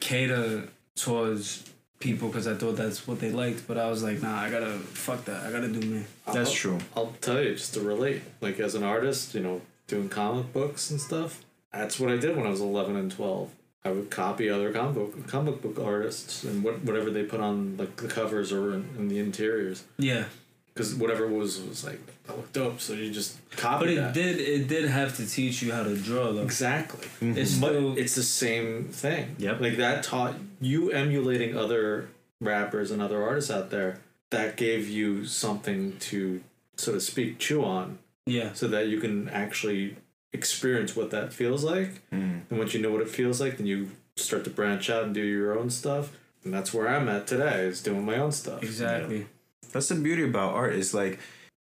[0.00, 1.64] cater towards
[1.98, 3.66] people because I thought that's what they liked.
[3.66, 5.44] But I was like, nah, I gotta fuck that.
[5.46, 6.04] I gotta do me.
[6.26, 6.78] That's I'll- true.
[6.96, 10.90] I'll tell you, just to relate, like as an artist, you know, doing comic books
[10.90, 13.50] and stuff, that's what I did when I was 11 and 12.
[13.84, 17.76] I would copy other comic book, comic book artists and what, whatever they put on
[17.76, 19.82] like the covers or in, in the interiors.
[19.98, 20.26] Yeah,
[20.74, 22.80] Because whatever was was like, that looked dope.
[22.80, 24.14] So you just copy but it that.
[24.14, 26.42] did it did have to teach you how to draw though.
[26.42, 27.06] Exactly.
[27.20, 29.36] It's But still it's the same thing.
[29.38, 29.60] Yep.
[29.60, 32.08] Like that taught you emulating other
[32.40, 34.00] rappers and other artists out there.
[34.30, 36.42] That gave you something to,
[36.78, 39.96] so to speak, chew on, yeah so that you can actually
[40.32, 42.00] experience what that feels like.
[42.10, 42.40] Mm.
[42.48, 45.14] And once you know what it feels like, then you start to branch out and
[45.14, 46.16] do your own stuff.
[46.44, 48.62] And that's where I'm at today, is doing my own stuff.
[48.62, 49.26] exactly.
[49.72, 51.18] That's the beauty about art is like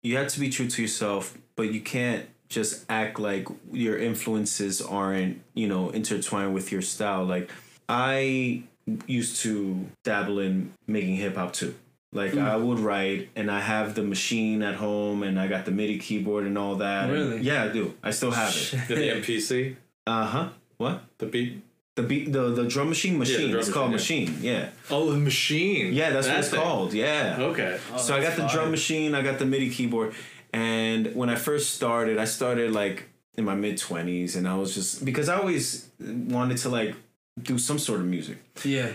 [0.03, 4.81] you have to be true to yourself, but you can't just act like your influences
[4.83, 7.25] aren't, you know, intertwined with your style.
[7.25, 7.51] Like
[7.89, 8.63] I
[9.07, 11.75] used to dabble in making hip hop too.
[12.13, 15.73] Like I would write and I have the machine at home and I got the
[15.73, 17.11] MIDI keyboard and all that.
[17.11, 17.41] Really?
[17.41, 17.95] yeah, I do.
[18.05, 18.71] I still have it.
[18.89, 19.77] The MPC,
[20.07, 20.51] Uh-huh.
[20.77, 21.03] What?
[21.19, 21.63] the beat.
[21.97, 23.51] The beat the the drum machine machine.
[23.51, 24.45] drum it's called machine, machine.
[24.45, 24.69] Yeah.
[24.91, 25.93] Oh, the machine.
[25.93, 26.61] Yeah, that's what it's thing.
[26.61, 26.93] called.
[26.93, 27.37] Yeah.
[27.39, 27.79] Okay.
[27.99, 30.13] so I got the drum machine, I got the MIDI keyboard,
[30.53, 34.75] and when I first started, I started like in my mid twenties, and I was
[34.75, 36.97] just because I always wanted to like
[37.41, 38.89] do some sort of music, Yeah,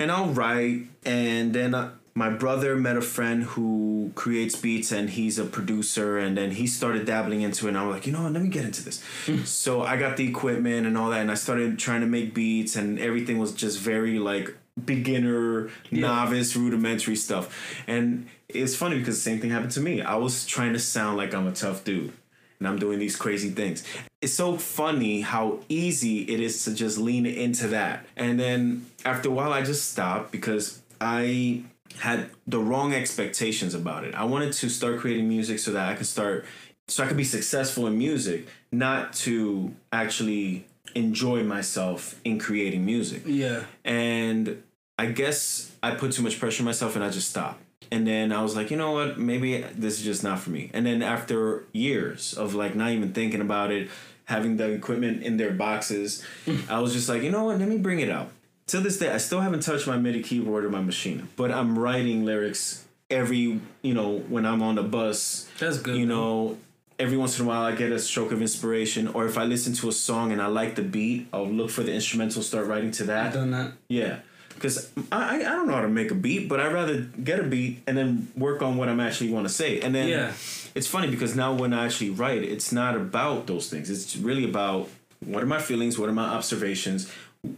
[0.00, 5.10] and I'll write, and then uh, my brother met a friend who creates beats, and
[5.10, 8.12] he's a producer, and then he started dabbling into it, and I was like, you
[8.12, 9.02] know what, let me get into this.
[9.26, 9.44] Hmm.
[9.44, 12.74] so I got the equipment and all that, and I started trying to make beats,
[12.74, 17.54] and everything was just very like beginner, novice, rudimentary stuff.
[17.86, 20.00] And it's funny because the same thing happened to me.
[20.00, 22.12] I was trying to sound like I'm a tough dude.
[22.58, 23.84] And I'm doing these crazy things.
[24.22, 28.06] It's so funny how easy it is to just lean into that.
[28.16, 31.64] And then after a while, I just stopped because I
[32.00, 34.14] had the wrong expectations about it.
[34.14, 36.44] I wanted to start creating music so that I could start,
[36.88, 43.22] so I could be successful in music, not to actually enjoy myself in creating music.
[43.26, 43.64] yeah.
[43.84, 44.62] And
[44.98, 47.62] I guess I put too much pressure on myself and I just stopped.
[47.90, 49.18] And then I was like, you know what?
[49.18, 50.70] Maybe this is just not for me.
[50.72, 53.90] And then after years of like not even thinking about it,
[54.24, 56.24] having the equipment in their boxes,
[56.68, 57.58] I was just like, you know what?
[57.58, 58.30] Let me bring it out.
[58.68, 61.78] To this day, I still haven't touched my MIDI keyboard or my machine, but I'm
[61.78, 65.96] writing lyrics every, you know, when I'm on the bus, That's good.
[65.96, 66.58] you know,
[66.98, 69.72] every once in a while I get a stroke of inspiration, or if I listen
[69.74, 72.90] to a song and I like the beat, I'll look for the instrumental, start writing
[72.92, 73.26] to that.
[73.28, 73.72] I've done that.
[73.88, 77.02] Yeah, because I, I I don't know how to make a beat, but I'd rather
[77.02, 79.78] get a beat and then work on what I'm actually want to say.
[79.78, 80.32] And then Yeah.
[80.74, 83.90] it's funny because now when I actually write, it's not about those things.
[83.90, 84.88] It's really about
[85.24, 87.08] what are my feelings, what are my observations,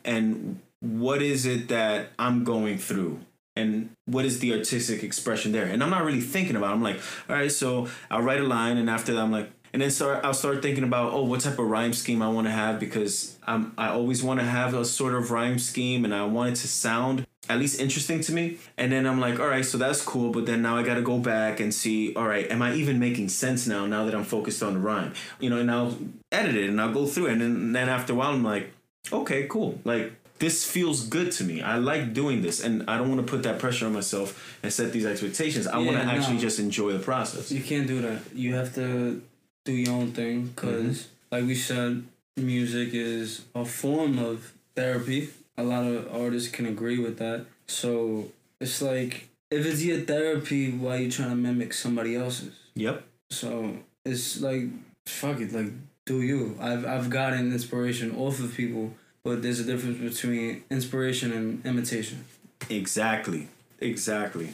[0.04, 3.20] and what is it that I'm going through.
[3.56, 5.64] And what is the artistic expression there?
[5.64, 6.70] And I'm not really thinking about.
[6.70, 6.74] It.
[6.74, 9.82] I'm like, all right, so I'll write a line, and after that, I'm like, and
[9.82, 10.24] then start.
[10.24, 13.36] I'll start thinking about, oh, what type of rhyme scheme I want to have because
[13.46, 13.72] I'm.
[13.76, 16.68] I always want to have a sort of rhyme scheme, and I want it to
[16.68, 18.58] sound at least interesting to me.
[18.76, 20.30] And then I'm like, all right, so that's cool.
[20.30, 22.98] But then now I got to go back and see, all right, am I even
[22.98, 23.86] making sense now?
[23.86, 25.98] Now that I'm focused on the rhyme, you know, and I'll
[26.30, 28.72] edit it and I'll go through it, and then, then after a while, I'm like,
[29.12, 29.80] okay, cool.
[29.84, 31.62] Like this feels good to me.
[31.62, 34.72] I like doing this, and I don't want to put that pressure on myself and
[34.72, 35.66] set these expectations.
[35.66, 36.40] I want to Yeah, actually no.
[36.40, 37.50] just enjoy the process.
[37.50, 38.20] You can't do that.
[38.34, 39.20] You have to
[39.64, 40.48] do your own thing mm-hmm.
[40.54, 42.04] because, like we said,
[42.36, 45.30] music is a form of therapy.
[45.56, 47.46] A lot of artists can agree with that.
[47.66, 48.28] So
[48.60, 52.54] it's like if it's your therapy, why you trying to mimic somebody else's?
[52.74, 53.04] Yep.
[53.30, 54.64] So it's like
[55.06, 55.72] fuck it, like
[56.06, 56.56] do you.
[56.60, 58.94] I've I've gotten inspiration off of people,
[59.28, 62.24] but there's a difference between inspiration and imitation.
[62.70, 63.48] Exactly.
[63.78, 64.48] Exactly.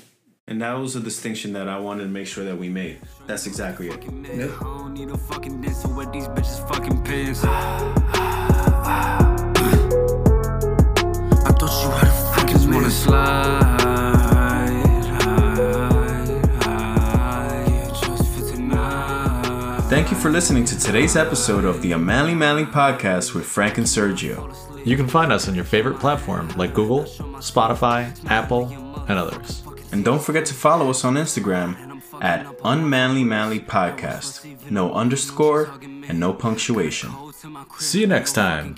[0.49, 2.99] And that was a distinction that I wanted to make sure that we made.
[3.29, 4.03] That's exactly it.
[4.03, 4.51] Yep.
[4.61, 7.45] I don't need a fucking dancer with these bitches fucking pants.
[7.45, 7.55] I
[11.57, 13.74] thought you had a fucking wanna slide.
[20.05, 23.87] Thank you for listening to today's episode of the Unmanly Manly podcast with Frank and
[23.87, 24.55] Sergio.
[24.87, 27.05] You can find us on your favorite platform like Google,
[27.41, 28.69] Spotify, Apple,
[29.09, 29.63] and others.
[29.93, 34.71] And don't forget to follow us on Instagram at Unmanly Manly Podcast.
[34.71, 37.11] No underscore and no punctuation.
[37.79, 38.77] See you next time.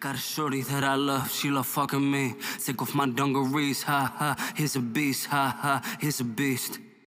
[0.00, 2.34] Got a shorty that I love, she love fucking me.
[2.58, 4.52] Take off my dungarees, ha ha.
[4.56, 5.96] Here's a beast, ha ha.
[6.00, 6.80] Here's a beast.